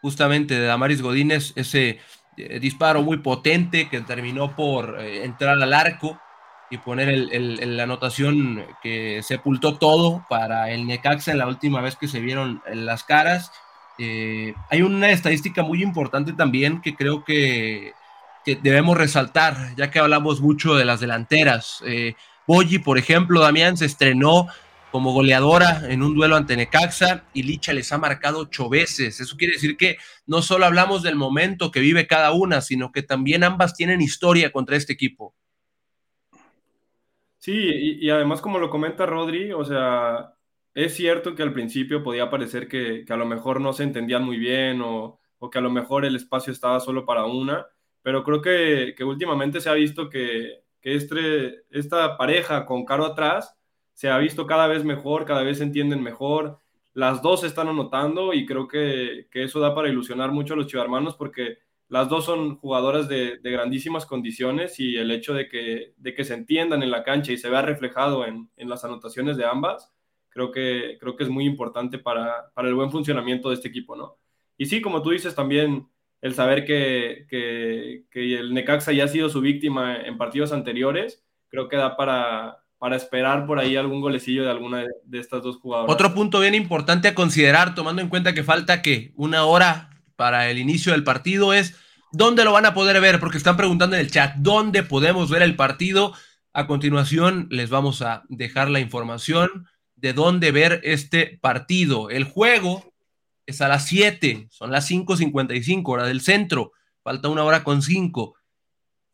justamente 0.02 0.54
de 0.54 0.66
Damaris 0.66 1.02
Godínez, 1.02 1.52
ese 1.56 2.00
eh, 2.36 2.60
disparo 2.60 3.02
muy 3.02 3.18
potente 3.18 3.88
que 3.88 4.00
terminó 4.00 4.54
por 4.54 5.00
eh, 5.00 5.24
entrar 5.24 5.60
al 5.60 5.72
arco 5.72 6.20
y 6.70 6.78
poner 6.78 7.08
el, 7.08 7.76
la 7.76 7.82
anotación 7.82 8.64
que 8.82 9.22
sepultó 9.22 9.76
todo 9.76 10.24
para 10.28 10.70
el 10.70 10.86
Necaxa 10.86 11.32
en 11.32 11.38
la 11.38 11.48
última 11.48 11.80
vez 11.80 11.96
que 11.96 12.06
se 12.06 12.20
vieron 12.20 12.62
en 12.66 12.86
las 12.86 13.02
caras. 13.02 13.50
Eh, 14.02 14.54
hay 14.70 14.80
una 14.80 15.10
estadística 15.10 15.62
muy 15.62 15.82
importante 15.82 16.32
también 16.32 16.80
que 16.80 16.96
creo 16.96 17.22
que, 17.22 17.92
debemos 18.62 18.96
resaltar, 18.96 19.76
ya 19.76 19.90
que 19.90 19.98
hablamos 19.98 20.40
mucho 20.40 20.74
de 20.74 20.86
las 20.86 21.00
delanteras. 21.00 21.82
Eh, 21.86 22.14
por 22.82 22.98
ejemplo, 22.98 23.40
Damián 23.40 23.76
se 23.76 23.84
estrenó 23.84 24.48
como 24.90 25.12
goleadora 25.12 25.82
en 25.88 26.02
un 26.02 26.14
duelo 26.14 26.34
ante 26.34 26.56
Necaxa 26.56 27.24
y 27.32 27.44
Licha 27.44 27.72
les 27.72 27.92
ha 27.92 27.98
marcado 27.98 28.40
ocho 28.40 28.68
veces. 28.68 29.20
Eso 29.20 29.36
quiere 29.36 29.52
decir 29.52 29.76
que 29.76 29.98
no 30.26 30.42
solo 30.42 30.66
hablamos 30.66 31.02
del 31.02 31.14
momento 31.14 31.70
que 31.70 31.80
vive 31.80 32.06
cada 32.06 32.32
una, 32.32 32.60
sino 32.60 32.90
que 32.90 33.02
también 33.02 33.44
ambas 33.44 33.76
tienen 33.76 34.00
historia 34.00 34.50
contra 34.50 34.76
este 34.76 34.94
equipo. 34.94 35.34
Sí, 37.38 37.52
y, 38.00 38.10
además 38.10 38.40
como 38.40 38.58
lo 38.58 38.68
comenta 38.68 39.06
Rodri, 39.06 39.52
o 39.52 39.64
sea, 39.64 40.34
es 40.74 40.94
cierto 40.94 41.34
que 41.34 41.42
al 41.42 41.52
principio 41.52 42.02
podía 42.02 42.30
parecer 42.30 42.68
que, 42.68 43.04
a 43.08 43.16
lo 43.16 43.26
mejor 43.26 43.60
no 43.60 43.72
se 43.72 43.84
entendían 43.84 44.24
muy 44.24 44.38
bien 44.38 44.80
o, 44.82 45.20
que 45.50 45.58
a 45.58 45.62
lo 45.62 45.70
mejor 45.70 46.04
el 46.04 46.16
espacio 46.16 46.52
estaba 46.52 46.80
solo 46.80 47.06
para 47.06 47.24
una, 47.24 47.66
pero 48.02 48.24
creo 48.24 48.42
que, 48.42 48.94
últimamente 49.04 49.60
se 49.60 49.70
ha 49.70 49.74
visto 49.74 50.08
que, 50.10 50.62
este, 50.82 51.64
esta 51.70 52.16
pareja 52.16 52.66
con 52.66 52.84
Caro 52.84 53.04
atrás, 53.06 53.56
se 53.94 54.08
ha 54.08 54.18
visto 54.18 54.46
cada 54.46 54.66
vez 54.66 54.84
mejor, 54.84 55.24
cada 55.26 55.42
vez 55.42 55.58
se 55.58 55.64
entienden 55.64 56.02
mejor, 56.02 56.58
las 56.94 57.22
dos 57.22 57.44
están 57.44 57.68
anotando 57.68 58.32
y 58.32 58.46
creo 58.46 58.68
que, 58.68 59.28
eso 59.32 59.60
da 59.60 59.74
para 59.74 59.88
ilusionar 59.88 60.32
mucho 60.32 60.54
a 60.54 60.56
los 60.56 60.66
chivarmanos 60.66 61.16
porque 61.16 61.58
las 61.88 62.08
dos 62.08 62.24
son 62.24 62.56
jugadoras 62.56 63.08
de, 63.08 63.38
grandísimas 63.42 64.06
condiciones 64.06 64.78
y 64.80 64.96
el 64.96 65.10
hecho 65.10 65.34
de 65.34 65.48
que, 65.48 65.94
de 65.96 66.14
que 66.14 66.24
se 66.24 66.34
entiendan 66.34 66.82
en 66.82 66.90
la 66.90 67.02
cancha 67.02 67.32
y 67.32 67.36
se 67.36 67.50
vea 67.50 67.62
reflejado 67.62 68.24
en, 68.26 68.48
las 68.56 68.84
anotaciones 68.84 69.36
de 69.36 69.44
ambas, 69.44 69.92
creo 70.40 70.52
que, 70.52 70.98
creo 70.98 71.16
que 71.16 71.24
es 71.24 71.28
muy 71.28 71.44
importante 71.44 71.98
para, 71.98 72.50
el 72.56 72.74
buen 72.74 72.90
funcionamiento 72.90 73.50
de 73.50 73.56
este 73.56 73.68
equipo, 73.68 73.96
¿no? 73.96 74.16
Y 74.56 74.66
sí, 74.66 74.80
como 74.80 75.02
tú 75.02 75.10
dices 75.10 75.34
también, 75.34 75.86
el 76.22 76.34
saber 76.34 76.64
que, 76.64 77.26
que, 77.28 78.04
que 78.10 78.38
el 78.38 78.54
Necaxa 78.54 78.92
ya 78.92 79.04
ha 79.04 79.08
sido 79.08 79.28
su 79.28 79.40
víctima 79.40 79.96
en 79.96 80.18
partidos 80.18 80.52
anteriores, 80.52 81.22
creo 81.48 81.68
que 81.68 81.76
da 81.76 81.96
para, 81.96 82.58
para 82.78 82.96
esperar 82.96 83.46
por 83.46 83.58
ahí 83.58 83.76
algún 83.76 84.00
golecillo 84.00 84.44
de 84.44 84.50
alguna 84.50 84.84
de, 85.04 85.18
estas 85.18 85.42
dos 85.42 85.58
jugadoras. 85.58 85.92
Otro 85.92 86.14
punto 86.14 86.40
bien 86.40 86.54
importante 86.54 87.08
a 87.08 87.14
considerar, 87.14 87.74
tomando 87.74 88.02
en 88.02 88.08
cuenta 88.08 88.34
que 88.34 88.44
falta 88.44 88.82
que 88.82 89.12
una 89.16 89.44
hora 89.44 89.90
para 90.16 90.50
el 90.50 90.58
inicio 90.58 90.92
del 90.92 91.04
partido, 91.04 91.52
es 91.52 91.76
dónde 92.12 92.44
lo 92.44 92.52
van 92.52 92.66
a 92.66 92.74
poder 92.74 93.00
ver, 93.00 93.20
porque 93.20 93.38
están 93.38 93.56
preguntando 93.56 93.96
en 93.96 94.02
el 94.02 94.10
chat, 94.10 94.36
¿dónde 94.36 94.82
podemos 94.82 95.30
ver 95.30 95.42
el 95.42 95.56
partido? 95.56 96.12
A 96.52 96.66
continuación 96.66 97.46
les 97.50 97.70
vamos 97.70 98.02
a 98.02 98.24
dejar 98.28 98.68
la 98.68 98.80
información 98.80 99.66
de 100.00 100.12
dónde 100.12 100.50
ver 100.52 100.80
este 100.84 101.38
partido. 101.40 102.10
El 102.10 102.24
juego 102.24 102.84
es 103.46 103.60
a 103.60 103.68
las 103.68 103.86
7, 103.86 104.48
son 104.50 104.70
las 104.70 104.90
5.55 104.90 105.82
hora 105.86 106.04
del 106.04 106.20
centro, 106.20 106.72
falta 107.02 107.28
una 107.28 107.44
hora 107.44 107.64
con 107.64 107.82
5. 107.82 108.34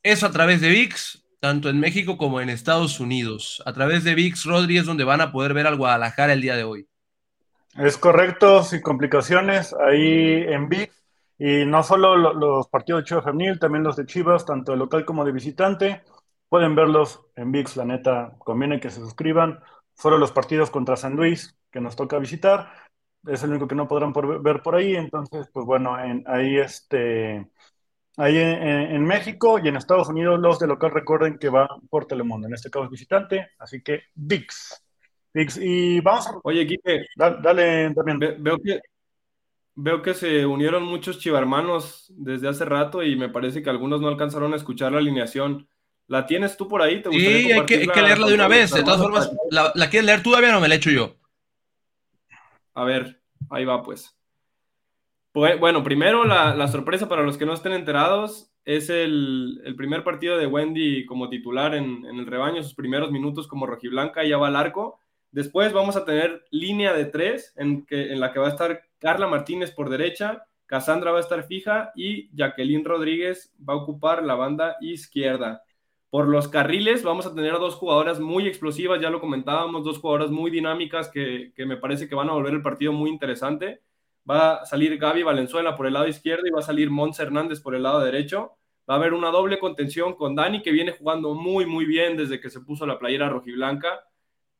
Eso 0.02 0.26
a 0.26 0.30
través 0.30 0.60
de 0.60 0.68
VIX, 0.68 1.24
tanto 1.40 1.68
en 1.68 1.80
México 1.80 2.16
como 2.16 2.40
en 2.40 2.50
Estados 2.50 3.00
Unidos. 3.00 3.62
A 3.66 3.72
través 3.72 4.04
de 4.04 4.14
VIX 4.14 4.44
Rodríguez, 4.44 4.86
donde 4.86 5.04
van 5.04 5.20
a 5.20 5.32
poder 5.32 5.52
ver 5.54 5.66
al 5.66 5.76
Guadalajara 5.76 6.32
el 6.32 6.40
día 6.40 6.56
de 6.56 6.64
hoy. 6.64 6.88
Es 7.76 7.98
correcto, 7.98 8.62
sin 8.62 8.80
complicaciones, 8.80 9.74
ahí 9.74 10.44
en 10.48 10.68
VIX. 10.68 10.94
Y 11.38 11.66
no 11.66 11.82
solo 11.82 12.16
los 12.16 12.68
partidos 12.68 13.02
de 13.02 13.08
Chivas 13.08 13.24
Femenil, 13.24 13.58
también 13.58 13.84
los 13.84 13.96
de 13.96 14.06
Chivas, 14.06 14.46
tanto 14.46 14.72
de 14.72 14.78
local 14.78 15.04
como 15.04 15.24
de 15.24 15.32
visitante. 15.32 16.02
Pueden 16.48 16.74
verlos 16.74 17.20
en 17.34 17.52
VIX, 17.52 17.76
la 17.76 17.84
neta, 17.84 18.36
conviene 18.38 18.80
que 18.80 18.90
se 18.90 19.00
suscriban. 19.00 19.60
Solo 19.96 20.18
los 20.18 20.32
partidos 20.32 20.70
contra 20.70 20.96
San 20.96 21.16
Luis, 21.16 21.58
que 21.70 21.80
nos 21.80 21.96
toca 21.96 22.18
visitar, 22.18 22.70
es 23.26 23.42
el 23.42 23.50
único 23.50 23.66
que 23.66 23.74
no 23.74 23.88
podrán 23.88 24.12
ver 24.42 24.62
por 24.62 24.76
ahí. 24.76 24.94
Entonces, 24.96 25.48
pues 25.52 25.66
bueno, 25.66 25.98
en, 25.98 26.24
ahí 26.26 26.58
este 26.58 27.50
Ahí 28.18 28.38
en, 28.38 29.04
México 29.04 29.58
y 29.62 29.68
en 29.68 29.76
Estados 29.76 30.08
Unidos 30.08 30.40
los 30.40 30.58
de 30.58 30.66
local 30.66 30.90
recuerden 30.90 31.38
que 31.38 31.50
va 31.50 31.68
por 31.90 32.06
Telemundo, 32.06 32.46
en 32.46 32.54
este 32.54 32.70
caso 32.70 32.86
es 32.86 32.90
visitante, 32.90 33.50
así 33.58 33.82
que 33.82 34.04
VIX. 34.14 34.82
VIX. 35.34 35.58
Y 35.58 36.00
vamos 36.00 36.26
a... 36.26 36.40
Oye, 36.42 36.66
Quique. 36.66 37.04
Dale, 37.14 37.92
también. 37.94 38.18
veo, 38.42 38.56
que, 38.58 38.80
veo 39.74 40.00
que 40.00 40.14
se 40.14 40.46
unieron 40.46 40.82
muchos 40.84 41.18
chivarmanos 41.18 42.10
desde 42.16 42.48
hace 42.48 42.64
rato 42.64 43.02
y 43.02 43.16
me 43.16 43.28
parece 43.28 43.62
que 43.62 43.68
algunos 43.68 44.00
no 44.00 44.08
alcanzaron 44.08 44.54
a 44.54 44.56
escuchar 44.56 44.92
la 44.92 44.98
alineación. 44.98 45.68
¿La 46.08 46.26
tienes 46.26 46.56
tú 46.56 46.68
por 46.68 46.82
ahí? 46.82 47.02
¿Te 47.02 47.10
sí, 47.10 47.52
hay 47.52 47.66
que, 47.66 47.78
leerla 47.78 48.28
de 48.28 48.34
una 48.34 48.48
vez. 48.48 48.72
De 48.72 48.84
todas 48.84 49.00
formas, 49.00 49.30
¿la, 49.50 49.72
¿la 49.74 49.90
quieres 49.90 50.06
leer 50.06 50.22
tú 50.22 50.30
todavía 50.30 50.52
no 50.52 50.60
me 50.60 50.68
la 50.68 50.76
echo 50.76 50.90
yo? 50.90 51.16
A 52.74 52.84
ver, 52.84 53.20
ahí 53.50 53.64
va 53.64 53.82
pues. 53.82 54.16
Pues, 55.36 55.60
bueno, 55.60 55.84
primero 55.84 56.24
la, 56.24 56.66
sorpresa 56.68 57.10
para 57.10 57.22
los 57.22 57.36
que 57.36 57.44
no 57.44 57.52
estén 57.52 57.72
enterados 57.72 58.50
es 58.64 58.88
el, 58.88 59.74
primer 59.76 60.02
partido 60.02 60.38
de 60.38 60.46
Wendy 60.46 61.04
como 61.04 61.28
titular 61.28 61.74
en, 61.74 62.06
el 62.06 62.26
rebaño, 62.26 62.62
sus 62.62 62.74
primeros 62.74 63.10
minutos 63.10 63.46
como 63.46 63.66
rojiblanca, 63.66 64.24
ya 64.24 64.38
va 64.38 64.48
al 64.48 64.56
arco. 64.56 64.98
Después 65.32 65.74
vamos 65.74 65.94
a 65.94 66.06
tener 66.06 66.46
línea 66.50 66.94
de 66.94 67.04
tres 67.04 67.52
en, 67.56 67.84
que, 67.84 68.14
en 68.14 68.20
la 68.20 68.32
que 68.32 68.38
va 68.38 68.46
a 68.46 68.50
estar 68.50 68.84
Carla 68.98 69.26
Martínez 69.26 69.72
por 69.72 69.90
derecha, 69.90 70.46
Cassandra 70.64 71.10
va 71.10 71.18
a 71.18 71.20
estar 71.20 71.44
fija 71.44 71.92
y 71.94 72.34
Jacqueline 72.34 72.86
Rodríguez 72.86 73.54
va 73.58 73.74
a 73.74 73.76
ocupar 73.76 74.22
la 74.22 74.36
banda 74.36 74.76
izquierda. 74.80 75.62
Por 76.16 76.28
los 76.28 76.48
carriles 76.48 77.02
vamos 77.02 77.26
a 77.26 77.34
tener 77.34 77.52
dos 77.54 77.74
jugadoras 77.74 78.20
muy 78.20 78.46
explosivas, 78.46 79.02
ya 79.02 79.10
lo 79.10 79.20
comentábamos, 79.20 79.84
dos 79.84 79.98
jugadoras 79.98 80.30
muy 80.30 80.50
dinámicas 80.50 81.10
que, 81.10 81.52
que 81.54 81.66
me 81.66 81.76
parece 81.76 82.08
que 82.08 82.14
van 82.14 82.30
a 82.30 82.32
volver 82.32 82.54
el 82.54 82.62
partido 82.62 82.92
muy 82.92 83.10
interesante 83.10 83.82
va 84.28 84.56
a 84.56 84.66
salir 84.66 84.98
Gaby 84.98 85.22
Valenzuela 85.22 85.76
por 85.76 85.86
el 85.86 85.94
lado 85.94 86.08
izquierdo 86.08 86.46
y 86.46 86.50
va 86.50 86.60
a 86.60 86.62
salir 86.62 86.90
Mons 86.90 87.18
Hernández 87.18 87.60
por 87.60 87.74
el 87.74 87.84
lado 87.84 88.00
derecho. 88.00 88.56
Va 88.88 88.94
a 88.94 88.96
haber 88.98 89.14
una 89.14 89.30
doble 89.30 89.58
contención 89.58 90.14
con 90.14 90.34
Dani, 90.34 90.62
que 90.62 90.72
viene 90.72 90.92
jugando 90.92 91.34
muy, 91.34 91.66
muy 91.66 91.86
bien 91.86 92.16
desde 92.16 92.40
que 92.40 92.50
se 92.50 92.60
puso 92.60 92.86
la 92.86 92.98
playera 92.98 93.28
rojiblanca. 93.28 94.04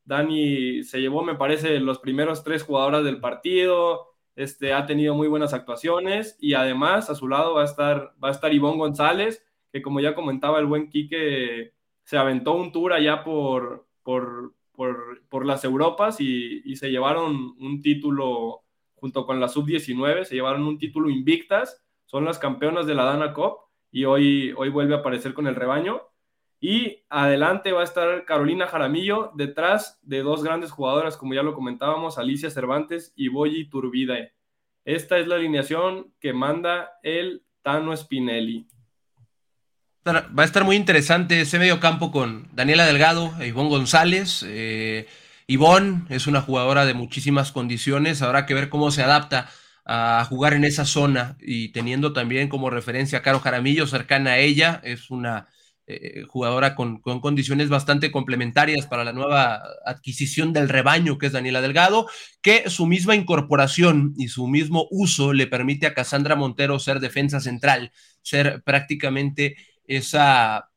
Dani 0.05 0.85
se 0.85 1.01
llevó, 1.01 1.23
me 1.23 1.35
parece, 1.35 1.81
los 1.81 1.99
primeros 1.99 2.45
tres 2.45 2.63
jugadoras 2.63 3.05
del 3.05 3.21
partido. 3.21 4.15
Este, 4.37 4.73
ha 4.73 4.87
tenido 4.87 5.15
muy 5.15 5.29
buenas 5.29 5.55
actuaciones 5.55 6.37
y 6.41 6.55
además 6.55 7.09
a 7.11 7.15
su 7.15 7.27
lado 7.27 7.55
va 7.55 7.63
a 7.63 7.65
estar, 7.65 8.15
va 8.23 8.29
a 8.29 8.33
estar 8.33 8.53
Ivonne 8.53 8.79
González, 8.79 9.43
que 9.77 9.83
como 9.83 10.01
ya 10.01 10.15
comentaba 10.15 10.59
el 10.59 10.65
buen 10.65 10.89
Quique, 10.89 11.75
se 12.03 12.17
aventó 12.17 12.55
un 12.55 12.73
tour 12.73 12.95
allá 12.95 13.23
por, 13.23 13.87
por, 14.03 14.55
por, 14.73 15.45
las 15.45 15.65
Europas 15.65 16.19
y, 16.19 16.75
se 16.77 16.91
llevaron 16.91 17.55
un 17.59 17.83
título 17.83 18.63
junto 18.95 19.27
con 19.27 19.39
la 19.39 19.49
sub-19, 19.49 20.25
se 20.25 20.35
llevaron 20.35 20.63
un 20.67 20.79
título 20.79 21.11
invictas, 21.11 21.85
son 22.07 22.25
las 22.25 22.39
campeonas 22.39 22.87
de 22.87 22.95
la 22.95 23.05
Dana 23.05 23.35
Cup 23.35 23.59
y 23.91 24.07
hoy, 24.07 24.55
hoy 24.57 24.71
vuelve 24.71 24.95
a 24.95 24.99
aparecer 24.99 25.35
con 25.35 25.47
el 25.47 25.55
rebaño. 25.55 26.01
Y 26.59 27.05
adelante 27.11 27.73
va 27.73 27.83
a 27.83 27.85
estar 27.85 28.25
Carolina 28.25 28.67
Jaramillo, 28.67 29.31
detrás 29.35 30.01
de 30.03 30.23
dos 30.23 30.43
grandes 30.43 30.71
jugadoras, 30.71 31.19
como 31.19 31.35
ya 31.35 31.43
lo 31.43 31.53
comentábamos, 31.53 32.17
Alicia 32.17 32.49
Cervantes 32.49 33.13
y 33.15 33.29
Boyi 33.29 33.69
Turbide. 33.69 34.33
Esta 34.87 35.19
es 35.19 35.27
la 35.27 35.35
alineación 35.35 36.15
que 36.19 36.33
manda 36.33 36.93
el 37.03 37.45
Tano 37.61 37.95
Spinelli. 37.95 38.69
Va 40.07 40.43
a 40.43 40.45
estar 40.45 40.63
muy 40.63 40.77
interesante 40.77 41.41
ese 41.41 41.59
medio 41.59 41.81
campo 41.81 42.13
con 42.13 42.47
Daniela 42.55 42.87
Delgado 42.87 43.35
e 43.41 43.49
Ivonne 43.49 43.71
González. 43.71 44.45
Eh, 44.47 45.09
Ivonne 45.49 46.05
es 46.11 46.29
una 46.29 46.43
jugadora 46.43 46.87
de 46.87 46.95
muchísimas 46.95 47.51
condiciones. 47.51 48.23
Habrá 48.23 48.47
que 48.47 48.55
ver 48.55 48.69
cómo 48.69 48.93
se 48.93 49.03
adapta 49.03 49.51
a 49.85 50.25
jugar 50.29 50.55
en 50.55 50.65
esa 50.65 50.85
zona 50.85 51.37
y 51.41 51.71
teniendo 51.71 52.13
también 52.13 52.49
como 52.49 52.71
referencia 52.71 53.19
a 53.19 53.23
Caro 53.23 53.41
Jaramillo 53.41 53.89
cercana 53.89 54.33
a 54.33 54.39
ella. 54.39 54.81
Es 54.85 55.11
una 55.11 55.49
eh, 55.89 56.23
jugadora 56.29 56.77
con, 56.77 57.01
condiciones 57.01 57.69
bastante 57.69 58.13
complementarias 58.13 58.87
para 58.87 59.03
la 59.03 59.13
nueva 59.13 59.61
adquisición 59.85 60.53
del 60.53 60.69
rebaño 60.69 61.19
que 61.19 61.27
es 61.27 61.33
Daniela 61.33 61.61
Delgado, 61.61 62.07
que 62.43 62.71
su 62.71 62.87
misma 62.87 63.17
incorporación 63.17 64.15
y 64.17 64.29
su 64.29 64.47
mismo 64.47 64.87
uso 64.93 65.33
le 65.33 65.49
permite 65.49 65.87
a 65.87 65.95
Cassandra 65.95 66.37
Montero 66.37 66.79
ser 66.79 67.01
defensa 67.01 67.41
central, 67.41 67.91
ser 68.23 68.63
prácticamente 68.63 69.57
esa 69.89 70.71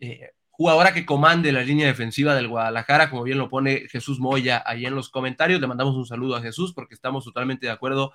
eh, 0.00 0.30
jugadora 0.50 0.92
que 0.92 1.06
comande 1.06 1.52
la 1.52 1.62
línea 1.62 1.86
defensiva 1.86 2.34
del 2.34 2.48
Guadalajara, 2.48 3.10
como 3.10 3.22
bien 3.22 3.38
lo 3.38 3.48
pone 3.48 3.88
Jesús 3.90 4.20
Moya 4.20 4.62
ahí 4.66 4.86
en 4.86 4.94
los 4.94 5.08
comentarios. 5.08 5.60
Le 5.60 5.66
mandamos 5.66 5.96
un 5.96 6.06
saludo 6.06 6.36
a 6.36 6.42
Jesús 6.42 6.72
porque 6.72 6.94
estamos 6.94 7.24
totalmente 7.24 7.66
de 7.66 7.72
acuerdo 7.72 8.12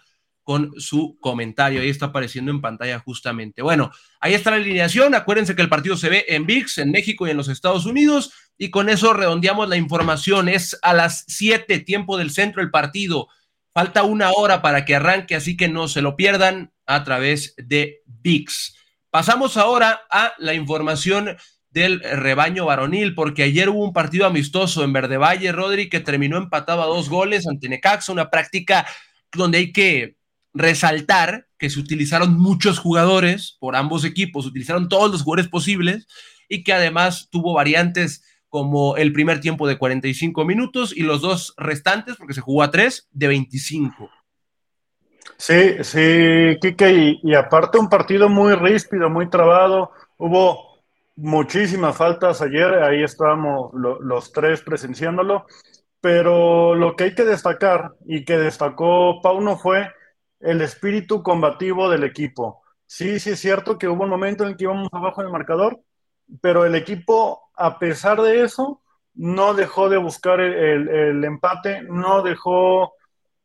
con 0.47 0.79
su 0.79 1.17
comentario. 1.19 1.81
Ahí 1.81 1.89
está 1.89 2.05
apareciendo 2.05 2.51
en 2.51 2.61
pantalla 2.61 2.99
justamente. 2.99 3.61
Bueno, 3.61 3.91
ahí 4.21 4.33
está 4.33 4.49
la 4.49 4.55
alineación. 4.55 5.13
Acuérdense 5.13 5.57
que 5.57 5.61
el 5.61 5.67
partido 5.67 5.97
se 5.97 6.07
ve 6.07 6.25
en 6.29 6.45
VIX, 6.45 6.77
en 6.77 6.91
México 6.91 7.27
y 7.27 7.31
en 7.31 7.37
los 7.37 7.49
Estados 7.49 7.85
Unidos. 7.85 8.31
Y 8.57 8.69
con 8.69 8.87
eso 8.87 9.11
redondeamos 9.11 9.67
la 9.67 9.75
información. 9.75 10.47
Es 10.47 10.79
a 10.83 10.93
las 10.93 11.25
7, 11.27 11.79
tiempo 11.79 12.17
del 12.17 12.31
centro, 12.31 12.61
el 12.61 12.71
partido. 12.71 13.27
Falta 13.73 14.03
una 14.03 14.31
hora 14.31 14.61
para 14.61 14.85
que 14.85 14.95
arranque, 14.95 15.35
así 15.35 15.57
que 15.57 15.67
no 15.67 15.89
se 15.89 16.01
lo 16.01 16.15
pierdan 16.15 16.71
a 16.85 17.03
través 17.03 17.53
de 17.57 18.03
VIX. 18.05 18.73
Pasamos 19.17 19.57
ahora 19.57 20.01
a 20.11 20.33
la 20.37 20.53
información 20.53 21.37
del 21.71 22.01
rebaño 22.01 22.67
varonil, 22.67 23.15
porque 23.15 23.41
ayer 23.41 23.67
hubo 23.67 23.83
un 23.83 23.91
partido 23.91 24.27
amistoso 24.27 24.83
en 24.83 24.93
Verde 24.93 25.17
Valle, 25.17 25.51
Rodri, 25.51 25.89
que 25.89 25.99
terminó 25.99 26.37
empatado 26.37 26.83
a 26.83 26.85
dos 26.85 27.09
goles 27.09 27.47
ante 27.47 27.67
Necaxa, 27.67 28.11
una 28.11 28.29
práctica 28.29 28.85
donde 29.33 29.57
hay 29.57 29.71
que 29.71 30.17
resaltar 30.53 31.47
que 31.57 31.71
se 31.71 31.79
utilizaron 31.79 32.37
muchos 32.37 32.77
jugadores 32.77 33.57
por 33.59 33.75
ambos 33.75 34.05
equipos, 34.05 34.45
utilizaron 34.45 34.87
todos 34.87 35.11
los 35.11 35.23
jugadores 35.23 35.49
posibles 35.49 36.05
y 36.47 36.63
que 36.63 36.73
además 36.73 37.27
tuvo 37.31 37.53
variantes 37.53 38.23
como 38.49 38.97
el 38.97 39.13
primer 39.13 39.41
tiempo 39.41 39.67
de 39.67 39.79
45 39.79 40.45
minutos 40.45 40.95
y 40.95 41.01
los 41.01 41.21
dos 41.21 41.55
restantes, 41.57 42.17
porque 42.17 42.35
se 42.35 42.41
jugó 42.41 42.61
a 42.61 42.69
tres, 42.69 43.07
de 43.13 43.29
25. 43.29 44.11
Sí, 45.35 45.83
sí, 45.83 46.57
Kike, 46.61 47.19
y, 47.21 47.35
aparte 47.35 47.77
un 47.77 47.89
partido 47.89 48.29
muy 48.29 48.53
ríspido, 48.55 49.09
muy 49.09 49.29
trabado, 49.29 49.91
hubo 50.17 50.79
muchísimas 51.15 51.97
faltas 51.97 52.41
ayer, 52.41 52.83
ahí 52.83 53.03
estábamos 53.03 53.71
los 53.73 54.31
tres 54.31 54.61
presenciándolo, 54.61 55.45
pero 55.99 56.75
lo 56.75 56.95
que 56.95 57.05
hay 57.05 57.15
que 57.15 57.23
destacar 57.25 57.93
y 58.05 58.23
que 58.25 58.37
destacó 58.37 59.21
Pauno 59.21 59.57
fue 59.57 59.91
el 60.39 60.61
espíritu 60.61 61.23
combativo 61.23 61.89
del 61.89 62.03
equipo. 62.03 62.61
Sí, 62.85 63.19
sí 63.19 63.31
es 63.31 63.39
cierto 63.39 63.77
que 63.77 63.87
hubo 63.87 64.03
un 64.03 64.09
momento 64.09 64.43
en 64.43 64.51
el 64.51 64.57
que 64.57 64.63
íbamos 64.65 64.89
abajo 64.91 65.21
en 65.21 65.27
el 65.27 65.33
marcador, 65.33 65.81
pero 66.41 66.65
el 66.65 66.75
equipo, 66.75 67.49
a 67.55 67.79
pesar 67.79 68.21
de 68.21 68.43
eso, 68.43 68.81
no 69.17 69.53
dejó 69.53 69.89
de 69.89 69.97
buscar 69.97 70.39
el, 70.39 71.23
empate, 71.23 71.81
no 71.83 72.21
dejó, 72.21 72.93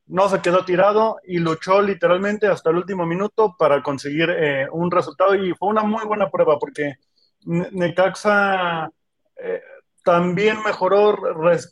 no 0.07 0.29
se 0.29 0.41
quedó 0.41 0.65
tirado 0.65 1.19
y 1.25 1.39
luchó 1.39 1.81
literalmente 1.81 2.47
hasta 2.47 2.71
el 2.71 2.77
último 2.77 3.07
minuto 3.07 3.55
para 3.59 3.83
conseguir 3.83 4.31
eh, 4.31 4.69
un 4.71 4.91
resultado 4.91 5.35
y 5.35 5.55
fue 5.55 5.69
una 5.69 5.83
muy 5.83 6.05
buena 6.05 6.31
prueba 6.31 6.59
porque 6.59 6.97
Necaxa 7.45 8.91
eh, 9.37 9.63
también 10.05 10.63
mejoró, 10.65 11.17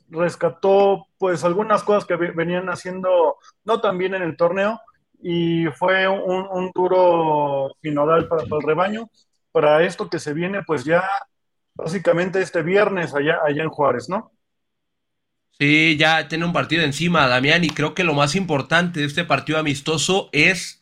rescató 0.08 1.06
pues 1.18 1.44
algunas 1.44 1.82
cosas 1.82 2.04
que 2.04 2.16
venían 2.16 2.68
haciendo 2.68 3.36
no 3.64 3.80
tan 3.80 3.98
bien 3.98 4.14
en 4.14 4.22
el 4.22 4.36
torneo 4.36 4.80
y 5.22 5.66
fue 5.66 6.08
un, 6.08 6.70
duro 6.74 7.74
finodal 7.80 8.28
para, 8.28 8.42
el 8.42 8.62
rebaño. 8.62 9.10
Para 9.52 9.82
esto 9.82 10.08
que 10.08 10.18
se 10.18 10.32
viene, 10.32 10.62
pues 10.64 10.84
ya 10.84 11.08
básicamente 11.74 12.40
este 12.40 12.62
viernes 12.62 13.14
allá, 13.14 13.40
allá 13.44 13.62
en 13.62 13.68
Juárez, 13.68 14.08
¿no? 14.08 14.32
Sí, 15.60 15.98
ya 15.98 16.26
tiene 16.26 16.46
un 16.46 16.54
partido 16.54 16.84
encima, 16.84 17.28
Damián, 17.28 17.62
y 17.64 17.68
creo 17.68 17.92
que 17.94 18.02
lo 18.02 18.14
más 18.14 18.34
importante 18.34 19.00
de 19.00 19.06
este 19.06 19.24
partido 19.24 19.58
amistoso 19.58 20.30
es 20.32 20.80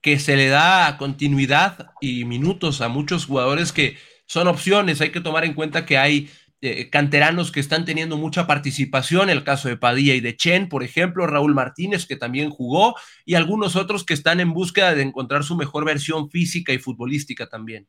que 0.00 0.20
se 0.20 0.36
le 0.36 0.46
da 0.46 0.96
continuidad 0.96 1.90
y 2.00 2.24
minutos 2.24 2.82
a 2.82 2.88
muchos 2.88 3.26
jugadores 3.26 3.72
que 3.72 3.96
son 4.26 4.46
opciones. 4.46 5.00
Hay 5.00 5.10
que 5.10 5.20
tomar 5.20 5.44
en 5.44 5.54
cuenta 5.54 5.84
que 5.86 5.98
hay 5.98 6.30
eh, 6.60 6.88
canteranos 6.88 7.50
que 7.50 7.58
están 7.58 7.84
teniendo 7.84 8.16
mucha 8.16 8.46
participación, 8.46 9.28
el 9.28 9.42
caso 9.42 9.68
de 9.68 9.76
Padilla 9.76 10.14
y 10.14 10.20
de 10.20 10.36
Chen, 10.36 10.68
por 10.68 10.84
ejemplo, 10.84 11.26
Raúl 11.26 11.52
Martínez, 11.52 12.06
que 12.06 12.14
también 12.14 12.50
jugó, 12.50 12.94
y 13.24 13.34
algunos 13.34 13.74
otros 13.74 14.04
que 14.04 14.14
están 14.14 14.38
en 14.38 14.52
búsqueda 14.52 14.94
de 14.94 15.02
encontrar 15.02 15.42
su 15.42 15.56
mejor 15.56 15.84
versión 15.84 16.30
física 16.30 16.72
y 16.72 16.78
futbolística 16.78 17.48
también. 17.48 17.88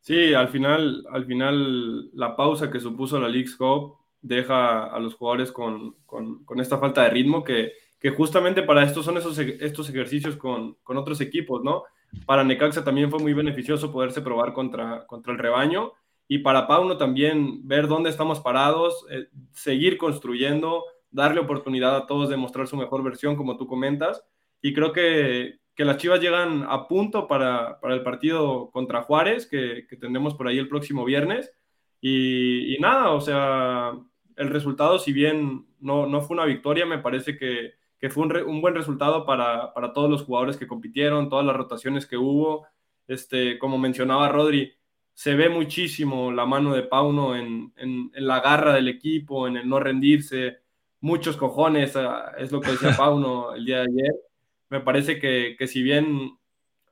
Sí, 0.00 0.32
al 0.32 0.48
final, 0.48 1.04
al 1.12 1.26
final 1.26 2.10
la 2.14 2.34
pausa 2.34 2.70
que 2.70 2.80
supuso 2.80 3.20
la 3.20 3.28
League 3.28 3.50
Cup 3.58 4.03
deja 4.24 4.84
a 4.84 4.98
los 4.98 5.14
jugadores 5.14 5.52
con, 5.52 5.96
esta 6.56 6.78
falta 6.78 7.02
de 7.02 7.10
ritmo 7.10 7.44
que, 7.44 7.72
que, 8.00 8.10
justamente 8.10 8.62
para 8.62 8.82
esto 8.82 9.02
son 9.02 9.18
esos, 9.18 9.38
estos 9.38 9.88
ejercicios 9.90 10.36
con, 10.36 10.76
otros 10.84 11.20
equipos, 11.20 11.62
¿no? 11.62 11.84
Para 12.26 12.42
Necaxa 12.42 12.82
también 12.82 13.10
fue 13.10 13.20
muy 13.20 13.34
beneficioso 13.34 13.92
poderse 13.92 14.22
probar 14.22 14.52
contra, 14.52 15.06
contra 15.06 15.32
el 15.32 15.38
rebaño 15.38 15.92
y 16.26 16.38
para 16.38 16.66
Pauno 16.66 16.96
también 16.96 17.66
ver 17.68 17.86
dónde 17.86 18.10
estamos 18.10 18.40
parados, 18.40 19.04
eh, 19.10 19.28
seguir 19.52 19.98
construyendo, 19.98 20.84
darle 21.10 21.40
oportunidad 21.40 21.96
a 21.96 22.06
todos 22.06 22.30
de 22.30 22.36
mostrar 22.36 22.66
su 22.66 22.76
mejor 22.76 23.02
versión, 23.02 23.36
como 23.36 23.56
tú 23.56 23.66
comentas. 23.66 24.24
Y 24.62 24.72
creo 24.72 24.92
que, 24.92 25.58
que 25.74 25.84
las 25.84 25.98
Chivas 25.98 26.20
llegan 26.20 26.64
a 26.66 26.88
punto 26.88 27.28
para, 27.28 27.78
para 27.80 27.94
el 27.94 28.02
partido 28.02 28.70
contra 28.70 29.02
Juárez, 29.02 29.46
que, 29.46 29.86
que, 29.88 29.96
tendremos 29.96 30.34
por 30.34 30.48
ahí 30.48 30.58
el 30.58 30.68
próximo 30.68 31.04
viernes. 31.04 31.52
Y, 32.00 32.74
y, 32.74 32.78
nada, 32.78 33.10
o 33.10 33.20
sea, 33.20 33.92
el 34.36 34.50
resultado, 34.50 34.98
si 34.98 35.12
bien 35.12 35.66
no, 35.80 36.06
no 36.06 36.22
fue 36.22 36.36
una 36.36 36.46
victoria, 36.46 36.86
me 36.86 36.98
parece 36.98 37.36
que, 37.36 37.74
que 37.98 38.10
fue 38.10 38.24
un, 38.24 38.36
un, 38.36 38.60
buen 38.60 38.74
resultado 38.74 39.24
para, 39.24 39.72
para 39.74 39.92
todos 39.92 40.10
los 40.10 40.22
jugadores 40.22 40.56
que 40.56 40.66
compitieron, 40.66 41.28
todas 41.28 41.46
las 41.46 41.56
rotaciones 41.56 42.06
que 42.06 42.16
hubo. 42.16 42.66
Este, 43.06 43.58
como 43.58 43.78
mencionaba 43.78 44.28
Rodri, 44.28 44.72
se 45.14 45.34
ve 45.34 45.48
muchísimo 45.48 46.32
la 46.32 46.44
mano 46.44 46.74
de 46.74 46.82
Pauno 46.82 47.36
en, 47.36 47.72
la 48.14 48.40
garra 48.40 48.74
del 48.74 48.88
equipo, 48.88 49.46
en 49.46 49.56
el 49.56 49.68
no 49.68 49.78
rendirse, 49.78 50.58
muchos 51.00 51.36
cojones, 51.36 51.96
ah, 51.96 52.32
es 52.38 52.50
lo 52.50 52.60
que 52.60 52.72
decía 52.72 52.94
Pauno 52.96 53.54
el 53.54 53.64
día 53.64 53.78
de 53.78 53.82
ayer. 53.84 54.14
Me 54.70 54.80
parece 54.80 55.18
que, 55.20 55.56
si 55.68 55.82
bien 55.82 56.36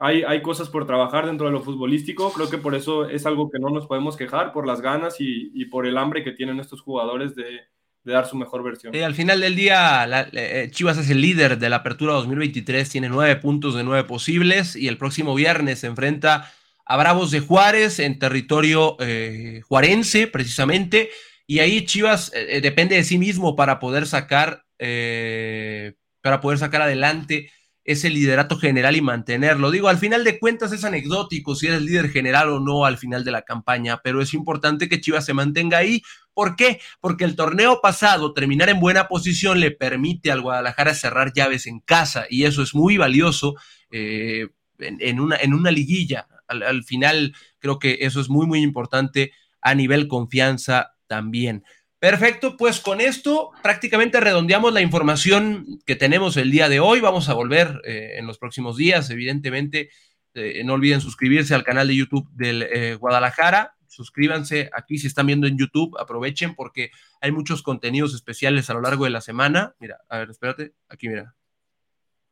hay, 0.02 0.24
hay, 0.24 0.42
cosas 0.42 0.68
por 0.68 0.86
trabajar 0.86 1.26
dentro 1.26 1.46
de 1.46 1.52
lo 1.52 1.62
futbolístico, 1.62 2.32
creo 2.32 2.50
que 2.50 2.58
por 2.58 2.74
eso 2.74 3.08
es 3.08 3.24
algo 3.24 3.50
que 3.50 3.60
no 3.60 3.70
nos 3.70 3.86
podemos 3.86 4.16
quejar, 4.16 4.52
por 4.52 4.66
las 4.66 4.80
ganas 4.80 5.16
y, 5.20 5.64
por 5.66 5.86
el 5.86 5.96
hambre 5.96 6.24
que 6.24 6.32
tienen 6.32 6.58
estos 6.58 6.80
jugadores 6.80 7.36
de, 7.36 7.60
dar 8.04 8.26
su 8.26 8.36
mejor 8.36 8.64
versión. 8.64 8.94
al 8.96 9.14
final 9.14 9.40
del 9.40 9.54
día, 9.54 10.04
eh, 10.32 10.68
Chivas 10.72 10.98
es 10.98 11.08
el 11.08 11.20
líder 11.20 11.58
de 11.58 11.70
la 11.70 11.76
apertura 11.76 12.14
2023, 12.14 12.90
tiene 12.90 13.08
nueve 13.08 13.36
puntos 13.36 13.76
de 13.76 13.84
nueve 13.84 14.02
posibles 14.02 14.74
y 14.74 14.88
el 14.88 14.98
próximo 14.98 15.36
viernes 15.36 15.78
se 15.78 15.86
enfrenta 15.86 16.50
a 16.84 16.96
Bravos 16.96 17.30
de 17.30 17.40
Juárez 17.40 17.98
en 18.00 18.18
territorio 18.18 18.96
eh, 19.00 19.60
juarense, 19.68 20.26
precisamente, 20.26 21.10
y 21.46 21.60
ahí 21.60 21.84
Chivas 21.84 22.32
eh, 22.34 22.56
eh, 22.56 22.60
depende 22.60 22.96
de 22.96 23.04
sí 23.04 23.18
mismo 23.18 23.56
para 23.56 23.78
poder 23.78 24.06
sacar, 24.06 24.64
para 24.78 26.40
poder 26.40 26.58
sacar 26.58 26.82
adelante 26.82 27.52
ese 27.84 28.10
liderato 28.10 28.56
general 28.58 28.96
y 28.96 29.00
mantenerlo. 29.00 29.70
Digo, 29.70 29.88
al 29.88 29.98
final 29.98 30.24
de 30.24 30.38
cuentas 30.38 30.72
es 30.72 30.84
anecdótico 30.84 31.54
si 31.54 31.66
eres 31.66 31.82
líder 31.82 32.10
general 32.10 32.50
o 32.50 32.60
no 32.60 32.84
al 32.84 32.98
final 32.98 33.24
de 33.24 33.32
la 33.32 33.42
campaña, 33.42 34.00
pero 34.02 34.22
es 34.22 34.34
importante 34.34 34.88
que 34.88 35.00
Chivas 35.00 35.24
se 35.24 35.34
mantenga 35.34 35.78
ahí. 35.78 36.02
¿Por 36.34 36.56
qué? 36.56 36.80
Porque 37.00 37.24
el 37.24 37.36
torneo 37.36 37.80
pasado, 37.82 38.32
terminar 38.32 38.68
en 38.68 38.80
buena 38.80 39.08
posición, 39.08 39.60
le 39.60 39.70
permite 39.70 40.30
al 40.30 40.40
Guadalajara 40.40 40.94
cerrar 40.94 41.32
llaves 41.32 41.66
en 41.66 41.80
casa 41.80 42.26
y 42.30 42.44
eso 42.44 42.62
es 42.62 42.74
muy 42.74 42.96
valioso 42.96 43.54
en, 43.90 45.20
una, 45.20 45.36
en 45.36 45.52
una 45.52 45.70
liguilla 45.70 46.26
al, 46.60 46.84
final 46.84 47.34
creo 47.58 47.78
que 47.78 47.98
eso 48.00 48.20
es 48.20 48.28
muy, 48.28 48.46
muy 48.46 48.60
importante 48.60 49.32
a 49.60 49.74
nivel 49.74 50.08
confianza 50.08 50.94
también. 51.06 51.64
Perfecto, 52.02 52.56
pues 52.56 52.80
con 52.80 53.00
esto 53.00 53.52
prácticamente 53.62 54.18
redondeamos 54.18 54.72
la 54.72 54.80
información 54.80 55.64
que 55.86 55.94
tenemos 55.94 56.36
el 56.36 56.50
día 56.50 56.68
de 56.68 56.80
hoy. 56.80 56.98
Vamos 56.98 57.28
a 57.28 57.34
volver 57.34 57.80
eh, 57.84 58.14
en 58.16 58.26
los 58.26 58.38
próximos 58.38 58.76
días, 58.76 59.08
evidentemente, 59.10 59.88
Eh, 60.34 60.64
no 60.64 60.72
olviden 60.72 61.00
suscribirse 61.00 61.54
al 61.54 61.62
canal 61.62 61.86
de 61.86 61.94
YouTube 61.94 62.28
del 62.32 62.62
eh, 62.62 62.96
Guadalajara. 62.96 63.76
Suscríbanse 63.86 64.68
aquí 64.72 64.98
si 64.98 65.06
están 65.06 65.26
viendo 65.26 65.46
en 65.46 65.56
YouTube, 65.56 65.96
aprovechen 65.96 66.56
porque 66.56 66.90
hay 67.20 67.30
muchos 67.30 67.62
contenidos 67.62 68.14
especiales 68.14 68.68
a 68.68 68.74
lo 68.74 68.80
largo 68.80 69.04
de 69.04 69.10
la 69.10 69.20
semana. 69.20 69.74
Mira, 69.78 69.98
a 70.08 70.18
ver, 70.18 70.30
espérate, 70.30 70.72
aquí 70.88 71.08
mira. 71.08 71.36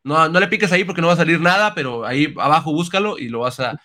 No, 0.03 0.29
no 0.29 0.41
le 0.41 0.49
piques 0.49 0.73
ahí 0.73 0.83
porque 0.83 1.03
no 1.03 1.09
va 1.09 1.13
a 1.13 1.25
salir 1.25 1.41
nada, 1.41 1.75
pero 1.75 2.05
ahí 2.05 2.35
abajo 2.39 2.73
búscalo 2.73 3.19
y 3.19 3.29
lo 3.29 3.41
vas 3.41 3.61
a, 3.61 3.79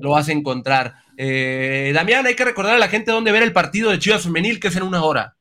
lo 0.00 0.10
vas 0.10 0.28
a 0.28 0.32
encontrar. 0.32 0.94
Eh, 1.16 1.92
Damián, 1.94 2.26
hay 2.26 2.34
que 2.34 2.44
recordar 2.44 2.76
a 2.76 2.78
la 2.78 2.88
gente 2.88 3.12
dónde 3.12 3.32
ver 3.32 3.42
el 3.42 3.52
partido 3.52 3.90
de 3.90 3.98
Chivas 3.98 4.22
Femenil, 4.22 4.60
que 4.60 4.68
es 4.68 4.76
en 4.76 4.82
una 4.82 5.02
hora. 5.04 5.36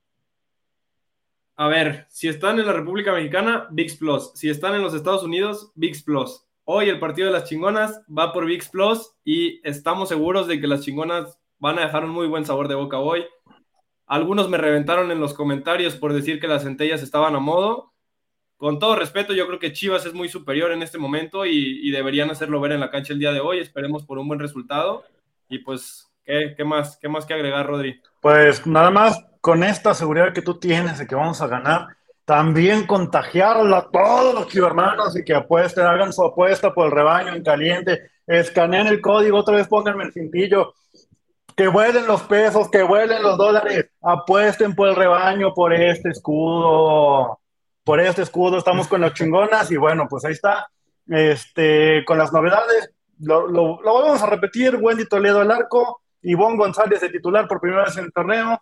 A 1.56 1.68
ver, 1.68 2.06
si 2.10 2.28
están 2.28 2.60
en 2.60 2.68
la 2.68 2.74
República 2.74 3.12
Mexicana, 3.12 3.68
VIX 3.72 3.96
Plus. 3.96 4.32
Si 4.36 4.50
están 4.50 4.76
en 4.76 4.84
los 4.84 4.94
Estados 4.94 5.24
Unidos, 5.24 5.72
VIX 5.76 6.04
Plus. 6.04 6.44
Hoy 6.66 6.90
el 6.90 7.00
partido 7.00 7.28
de 7.28 7.34
las 7.34 7.46
chingonas 7.50 8.02
va 8.08 8.32
por 8.32 8.46
VIX 8.46 8.70
Plus 8.70 9.14
y 9.24 9.60
estamos 9.68 10.10
seguros 10.10 10.48
de 10.48 10.60
que 10.62 10.68
las 10.68 10.82
chingonas 10.82 11.40
van 11.58 11.80
a 11.80 11.84
dejar 11.84 12.06
un 12.06 12.12
muy 12.12 12.28
buen 12.28 12.46
sabor 12.46 12.68
de 12.68 12.76
boca 12.76 13.00
hoy. 13.00 13.26
Algunos 14.06 14.50
me 14.50 14.58
reventaron 14.58 15.10
en 15.12 15.20
los 15.20 15.34
comentarios 15.34 15.96
por 15.96 16.14
decir 16.14 16.40
que 16.40 16.48
las 16.48 16.64
centellas 16.64 17.02
estaban 17.02 17.36
a 17.36 17.40
modo. 17.40 17.94
Con 18.58 18.80
todo 18.80 18.96
respeto, 18.96 19.34
yo 19.34 19.46
creo 19.46 19.60
que 19.60 19.72
Chivas 19.72 20.06
es 20.08 20.14
muy 20.14 20.30
superior 20.30 20.72
en 20.72 20.82
este 20.82 20.98
momento 20.98 21.46
y, 21.46 21.92
deberían 21.92 22.32
hacerlo 22.32 22.60
ver 22.60 22.72
en 22.72 22.80
la 22.80 22.90
cancha 22.90 23.14
el 23.14 23.20
día 23.20 23.32
de 23.32 23.40
hoy. 23.40 23.60
Esperemos 23.60 24.04
por 24.04 24.18
un 24.18 24.28
buen 24.28 24.40
resultado. 24.40 25.04
Y 25.48 25.60
pues, 25.60 26.12
¿qué, 26.26 26.56
más? 26.66 26.98
¿Qué 26.98 27.08
más 27.08 27.26
que 27.26 27.36
agregar, 27.36 27.68
Rodri? 27.68 28.02
Pues 28.20 28.66
nada 28.66 28.90
más 28.90 29.24
con 29.42 29.64
esta 29.64 29.94
seguridad 29.94 30.34
que 30.34 30.42
tú 30.42 30.60
tienes 30.60 30.98
de 30.98 31.06
que 31.06 31.16
vamos 31.16 31.40
a 31.42 31.48
ganar, 31.48 31.88
también 32.26 32.86
contagiarla 32.88 33.78
a 33.78 33.90
todos 33.90 34.34
los 34.34 34.56
hermanos 34.56 35.16
y 35.16 35.24
que 35.24 35.36
apuesten, 35.36 35.86
hagan 35.86 36.12
su 36.12 36.26
apuesta 36.26 36.74
por 36.74 36.88
el 36.88 36.92
rebaño 36.92 37.34
en 37.34 37.44
caliente, 37.44 38.12
escaneen 38.26 38.88
el 38.88 39.00
código, 39.00 39.38
otra 39.38 39.56
vez 39.56 39.68
pónganme 39.68 40.04
el 40.04 40.12
cintillo, 40.12 40.74
que 41.56 41.70
vuelen 41.70 42.06
los 42.06 42.24
pesos, 42.24 42.70
que 42.70 42.84
vuelen 42.84 43.24
los 43.24 43.38
dólares, 43.38 43.92
apuesten 44.02 44.76
por 44.76 44.90
el 44.90 44.96
rebaño, 44.96 45.54
por 45.54 45.74
este 45.74 46.10
escudo, 46.10 47.40
por 47.88 48.02
este 48.02 48.22
escudo, 48.22 48.58
estamos 48.58 48.86
con 48.90 49.00
las 49.00 49.14
chingonas 49.14 49.72
y 49.72 49.78
bueno, 49.78 50.08
pues 50.10 50.26
ahí 50.26 50.34
está, 50.34 50.70
este, 51.08 52.04
con 52.04 52.18
las 52.18 52.34
novedades, 52.34 52.92
lo, 53.22 53.48
lo, 53.48 53.82
lo 53.82 53.94
vamos 53.94 54.22
a 54.22 54.26
repetir, 54.26 54.76
Wendy 54.76 55.08
Toledo 55.08 55.40
al 55.40 55.50
arco, 55.50 56.02
Ivonne 56.22 56.58
González 56.58 57.00
de 57.00 57.08
titular 57.08 57.48
por 57.48 57.62
primera 57.62 57.86
vez 57.86 57.96
en 57.96 58.04
el 58.04 58.12
torneo, 58.12 58.62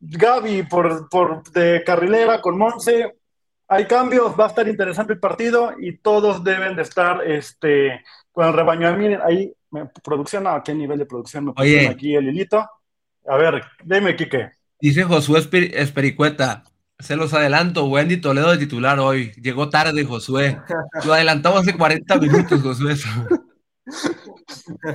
Gaby 0.00 0.62
por, 0.62 1.10
por 1.10 1.42
de 1.50 1.82
carrilera 1.84 2.40
con 2.40 2.56
Monse. 2.56 3.14
Hay 3.68 3.84
cambios, 3.84 4.32
va 4.40 4.46
a 4.46 4.48
estar 4.48 4.66
interesante 4.66 5.12
el 5.12 5.20
partido 5.20 5.74
y 5.78 5.98
todos 5.98 6.42
deben 6.42 6.76
de 6.76 6.82
estar 6.82 7.22
este, 7.26 8.02
con 8.32 8.46
el 8.46 8.54
rebaño. 8.54 8.96
Miren, 8.96 9.20
ahí, 9.22 9.52
producción, 10.02 10.46
¿a 10.46 10.62
qué 10.62 10.72
nivel 10.72 10.98
de 10.98 11.04
producción 11.04 11.44
me 11.44 11.52
pusieron 11.52 11.92
aquí 11.92 12.14
el 12.14 12.28
hilito? 12.28 12.66
A 13.26 13.36
ver, 13.36 13.62
dime, 13.84 14.16
Quique. 14.16 14.52
Dice 14.80 15.04
Josué 15.04 15.40
Espericueta, 15.74 16.64
se 16.98 17.16
los 17.16 17.32
adelanto, 17.32 17.86
Wendy 17.86 18.16
Toledo 18.16 18.50
de 18.50 18.58
titular 18.58 18.98
hoy. 18.98 19.32
Llegó 19.40 19.68
tarde, 19.68 20.04
Josué. 20.04 20.58
Lo 21.04 21.14
adelantamos 21.14 21.60
hace 21.60 21.76
40 21.76 22.18
minutos, 22.18 22.60
Josué. 22.60 22.96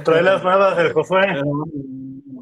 Trae 0.04 0.22
las 0.22 0.44
nuevas 0.44 0.78
de 0.78 0.92
Josué. 0.92 1.26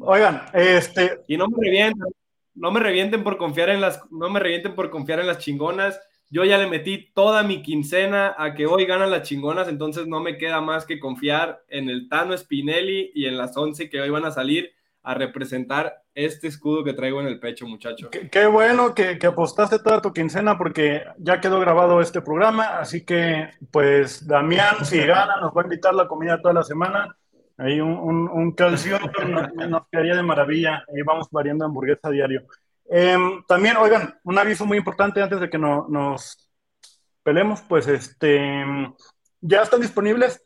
Oigan, 0.00 0.42
este. 0.52 1.20
Y 1.28 1.36
no 1.36 1.46
me 1.48 1.64
revientan, 1.64 2.08
no 2.54 2.72
me 2.72 2.80
revienten 2.80 3.22
por 3.22 3.36
confiar 3.36 3.70
en 3.70 3.80
las, 3.80 4.00
no 4.10 4.28
me 4.30 4.40
revienten 4.40 4.74
por 4.74 4.90
confiar 4.90 5.20
en 5.20 5.28
las 5.28 5.38
chingonas. 5.38 6.00
Yo 6.28 6.44
ya 6.44 6.58
le 6.58 6.66
metí 6.66 7.12
toda 7.12 7.42
mi 7.42 7.62
quincena 7.62 8.34
a 8.36 8.54
que 8.54 8.66
hoy 8.66 8.86
ganan 8.86 9.10
las 9.10 9.22
chingonas, 9.22 9.68
entonces 9.68 10.06
no 10.06 10.20
me 10.20 10.38
queda 10.38 10.60
más 10.60 10.86
que 10.86 10.98
confiar 10.98 11.62
en 11.68 11.88
el 11.90 12.08
Tano 12.08 12.36
Spinelli 12.36 13.12
y 13.14 13.26
en 13.26 13.36
las 13.36 13.56
11 13.56 13.90
que 13.90 14.00
hoy 14.00 14.10
van 14.10 14.24
a 14.24 14.30
salir 14.30 14.72
a 15.02 15.14
representar 15.14 16.02
este 16.14 16.46
escudo 16.46 16.84
que 16.84 16.92
traigo 16.92 17.20
en 17.20 17.26
el 17.26 17.40
pecho, 17.40 17.66
muchacho. 17.66 18.10
Qué, 18.10 18.46
bueno 18.46 18.94
que, 18.94 19.18
apostaste 19.26 19.78
toda 19.78 20.00
tu 20.00 20.12
quincena 20.12 20.56
porque 20.56 21.04
ya 21.18 21.40
quedó 21.40 21.58
grabado 21.58 22.00
este 22.00 22.20
programa, 22.20 22.78
así 22.78 23.04
que 23.04 23.50
pues 23.70 24.26
Damián, 24.26 24.84
si 24.84 24.98
gana, 25.06 25.40
nos 25.40 25.52
va 25.52 25.62
a 25.62 25.64
invitar 25.64 25.94
la 25.94 26.06
comida 26.06 26.40
toda 26.40 26.54
la 26.54 26.62
semana. 26.62 27.16
Ahí 27.58 27.80
un, 27.80 28.28
un, 28.28 28.52
calcio 28.52 28.98
nos, 29.68 29.82
quedaría 29.90 30.16
de 30.16 30.22
maravilla. 30.22 30.84
Ahí 30.88 31.02
vamos 31.04 31.28
variando 31.30 31.64
hamburguesa 31.64 32.08
a 32.08 32.10
diario. 32.10 32.44
Em, 32.88 33.44
también, 33.46 33.76
oigan, 33.76 34.18
un 34.24 34.38
aviso 34.38 34.66
muy 34.66 34.78
importante 34.78 35.22
antes 35.22 35.38
de 35.38 35.48
que 35.48 35.58
no, 35.58 35.86
nos 35.88 36.50
pelemos, 37.22 37.62
pues 37.62 37.86
este, 37.88 38.64
ya 39.40 39.62
están 39.62 39.80
disponibles 39.80 40.42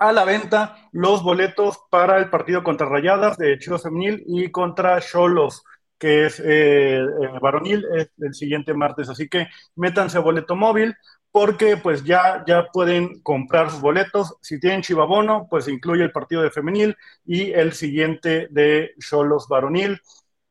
a 0.00 0.12
la 0.12 0.24
venta 0.24 0.88
los 0.92 1.22
boletos 1.22 1.78
para 1.90 2.18
el 2.18 2.30
partido 2.30 2.64
contra 2.64 2.88
Rayadas 2.88 3.36
de 3.36 3.58
Chivas 3.58 3.82
Femenil 3.82 4.24
y 4.26 4.50
contra 4.50 4.98
Cholos, 5.00 5.62
que 5.98 6.24
es 6.24 6.40
eh, 6.40 6.96
eh, 6.96 7.38
varonil, 7.40 7.86
el 8.18 8.34
siguiente 8.34 8.72
martes. 8.72 9.10
Así 9.10 9.28
que 9.28 9.46
métanse 9.76 10.16
a 10.16 10.22
boleto 10.22 10.56
móvil 10.56 10.96
porque 11.30 11.76
pues 11.76 12.02
ya, 12.02 12.42
ya 12.46 12.68
pueden 12.72 13.20
comprar 13.20 13.70
sus 13.70 13.82
boletos. 13.82 14.36
Si 14.40 14.58
tienen 14.58 14.80
Chivabono, 14.80 15.46
pues 15.50 15.68
incluye 15.68 16.02
el 16.02 16.12
partido 16.12 16.42
de 16.42 16.50
femenil 16.50 16.96
y 17.26 17.52
el 17.52 17.74
siguiente 17.74 18.48
de 18.50 18.94
Cholos 18.98 19.48
varonil. 19.48 20.00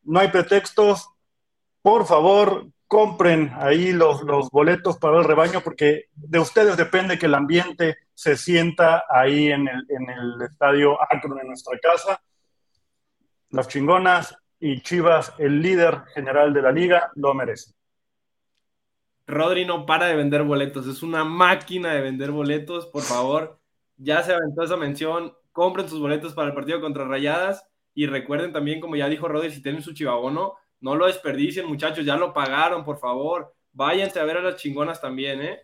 No 0.03 0.19
hay 0.19 0.27
pretextos. 0.27 1.09
Por 1.81 2.05
favor, 2.05 2.67
compren 2.87 3.51
ahí 3.57 3.93
los, 3.93 4.21
los 4.21 4.49
boletos 4.51 4.97
para 4.97 5.17
el 5.17 5.23
rebaño 5.23 5.61
porque 5.61 6.05
de 6.13 6.39
ustedes 6.39 6.77
depende 6.77 7.17
que 7.17 7.25
el 7.25 7.35
ambiente 7.35 7.97
se 8.19 8.35
sienta 8.35 9.05
ahí 9.09 9.49
en 9.49 9.69
el, 9.69 10.41
estadio 10.41 11.01
Akron, 11.01 11.39
en 11.39 11.47
nuestra 11.47 11.79
casa. 11.79 12.21
Las 13.51 13.69
chingonas 13.69 14.35
y 14.59 14.81
Chivas, 14.81 15.33
el 15.37 15.61
líder 15.61 16.03
general 16.13 16.53
de 16.53 16.61
la 16.61 16.73
liga, 16.73 17.13
lo 17.15 17.33
merecen. 17.33 17.73
Rodri 19.25 19.63
no 19.63 19.85
para 19.85 20.07
de 20.07 20.17
vender 20.17 20.43
boletos, 20.43 20.85
es 20.85 21.01
una 21.01 21.23
máquina 21.23 21.93
de 21.93 22.01
vender 22.01 22.31
boletos, 22.31 22.87
por 22.87 23.03
favor, 23.03 23.57
ya 23.95 24.21
se 24.21 24.33
aventó 24.33 24.63
esa 24.63 24.75
mención, 24.75 25.33
compren 25.53 25.87
sus 25.87 26.01
boletos 26.01 26.33
para 26.33 26.49
el 26.49 26.53
partido 26.53 26.81
contra 26.81 27.05
Rayadas 27.05 27.65
y 27.93 28.05
recuerden 28.07 28.51
también, 28.51 28.81
como 28.81 28.97
ya 28.97 29.07
dijo 29.07 29.29
Rodri, 29.29 29.49
si 29.49 29.61
tienen 29.61 29.81
su 29.81 29.93
chivabono, 29.93 30.55
no 30.81 30.95
lo 30.95 31.05
desperdicien 31.05 31.67
muchachos, 31.67 32.03
ya 32.03 32.17
lo 32.17 32.33
pagaron, 32.33 32.83
por 32.83 32.99
favor, 32.99 33.55
váyanse 33.71 34.19
a 34.19 34.25
ver 34.25 34.35
a 34.35 34.41
las 34.41 34.57
chingonas 34.57 34.99
también, 34.99 35.41
¿eh? 35.41 35.61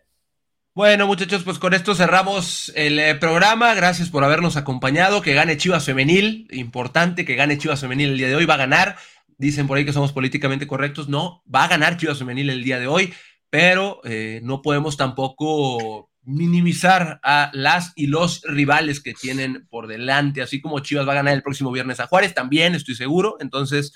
Bueno, 0.76 1.08
muchachos, 1.08 1.44
pues 1.44 1.58
con 1.58 1.74
esto 1.74 1.96
cerramos 1.96 2.72
el 2.76 3.00
eh, 3.00 3.16
programa. 3.16 3.74
Gracias 3.74 4.10
por 4.10 4.24
habernos 4.24 4.58
acompañado. 4.58 5.22
Que 5.22 5.34
gane 5.34 5.58
Chivas 5.58 5.86
Femenil. 5.86 6.48
Importante 6.52 7.26
que 7.26 7.36
gane 7.36 7.58
Chivas 7.58 7.82
Femenil 7.82 8.12
el 8.12 8.18
día 8.18 8.28
de 8.28 8.36
hoy. 8.36 8.46
Va 8.46 8.56
a 8.56 8.58
ganar. 8.58 8.98
Dicen 9.38 9.66
por 9.66 9.78
ahí 9.78 9.86
que 9.86 9.94
somos 9.94 10.12
políticamente 10.12 10.68
correctos. 10.68 11.10
No, 11.10 11.42
va 11.54 11.64
a 11.64 11.68
ganar 11.70 11.98
Chivas 11.98 12.20
Femenil 12.20 12.50
el 12.50 12.64
día 12.64 12.80
de 12.80 12.88
hoy 12.88 13.14
pero 13.56 14.02
eh, 14.04 14.42
no 14.44 14.62
podemos 14.62 14.98
tampoco 14.98 16.10
minimizar 16.24 17.22
a 17.24 17.52
las 17.54 17.94
y 17.96 18.08
los 18.08 18.42
rivales 18.42 19.02
que 19.02 19.14
tienen 19.14 19.66
por 19.70 19.88
delante, 19.88 20.42
así 20.42 20.60
como 20.60 20.82
Chivas 20.82 21.08
va 21.08 21.14
a 21.14 21.16
ganar 21.16 21.34
el 21.34 21.42
próximo 21.42 21.72
viernes 21.72 22.02
a 22.02 22.08
Juárez, 22.08 22.34
también 22.34 22.76
estoy 22.76 22.96
seguro. 22.96 23.38
Entonces, 23.40 23.94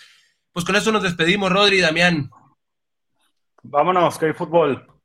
pues 0.53 0.63
con 0.63 0.77
eso 0.77 0.93
nos 0.93 1.03
despedimos, 1.03 1.51
Rodri 1.51 1.79
y 1.79 1.81
Damián. 1.81 2.29
Vámonos, 3.61 4.17
que 4.17 4.27
hay 4.27 4.33
fútbol. 4.33 4.98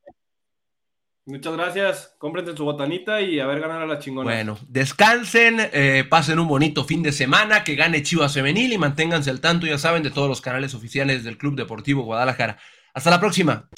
Muchas 1.26 1.54
gracias. 1.54 2.14
Cómprense 2.18 2.54
su 2.54 2.64
botanita 2.64 3.22
y 3.22 3.40
a 3.40 3.46
ver 3.46 3.60
ganar 3.60 3.80
a 3.80 3.87
la 3.87 3.98
chingona. 3.98 4.30
Bueno, 4.30 4.58
descansen, 4.68 5.56
eh, 5.72 6.04
pasen 6.08 6.38
un 6.38 6.48
bonito 6.48 6.84
fin 6.84 7.02
de 7.02 7.12
semana, 7.12 7.64
que 7.64 7.76
gane 7.76 8.02
Chivas 8.02 8.34
Femenil 8.34 8.74
y 8.74 8.78
manténganse 8.78 9.30
al 9.30 9.40
tanto, 9.40 9.66
ya 9.66 9.78
saben, 9.78 10.02
de 10.02 10.10
todos 10.10 10.28
los 10.28 10.42
canales 10.42 10.74
oficiales 10.74 11.24
del 11.24 11.38
Club 11.38 11.56
Deportivo 11.56 12.02
Guadalajara. 12.02 12.58
Hasta 12.92 13.10
la 13.10 13.20
próxima. 13.20 13.68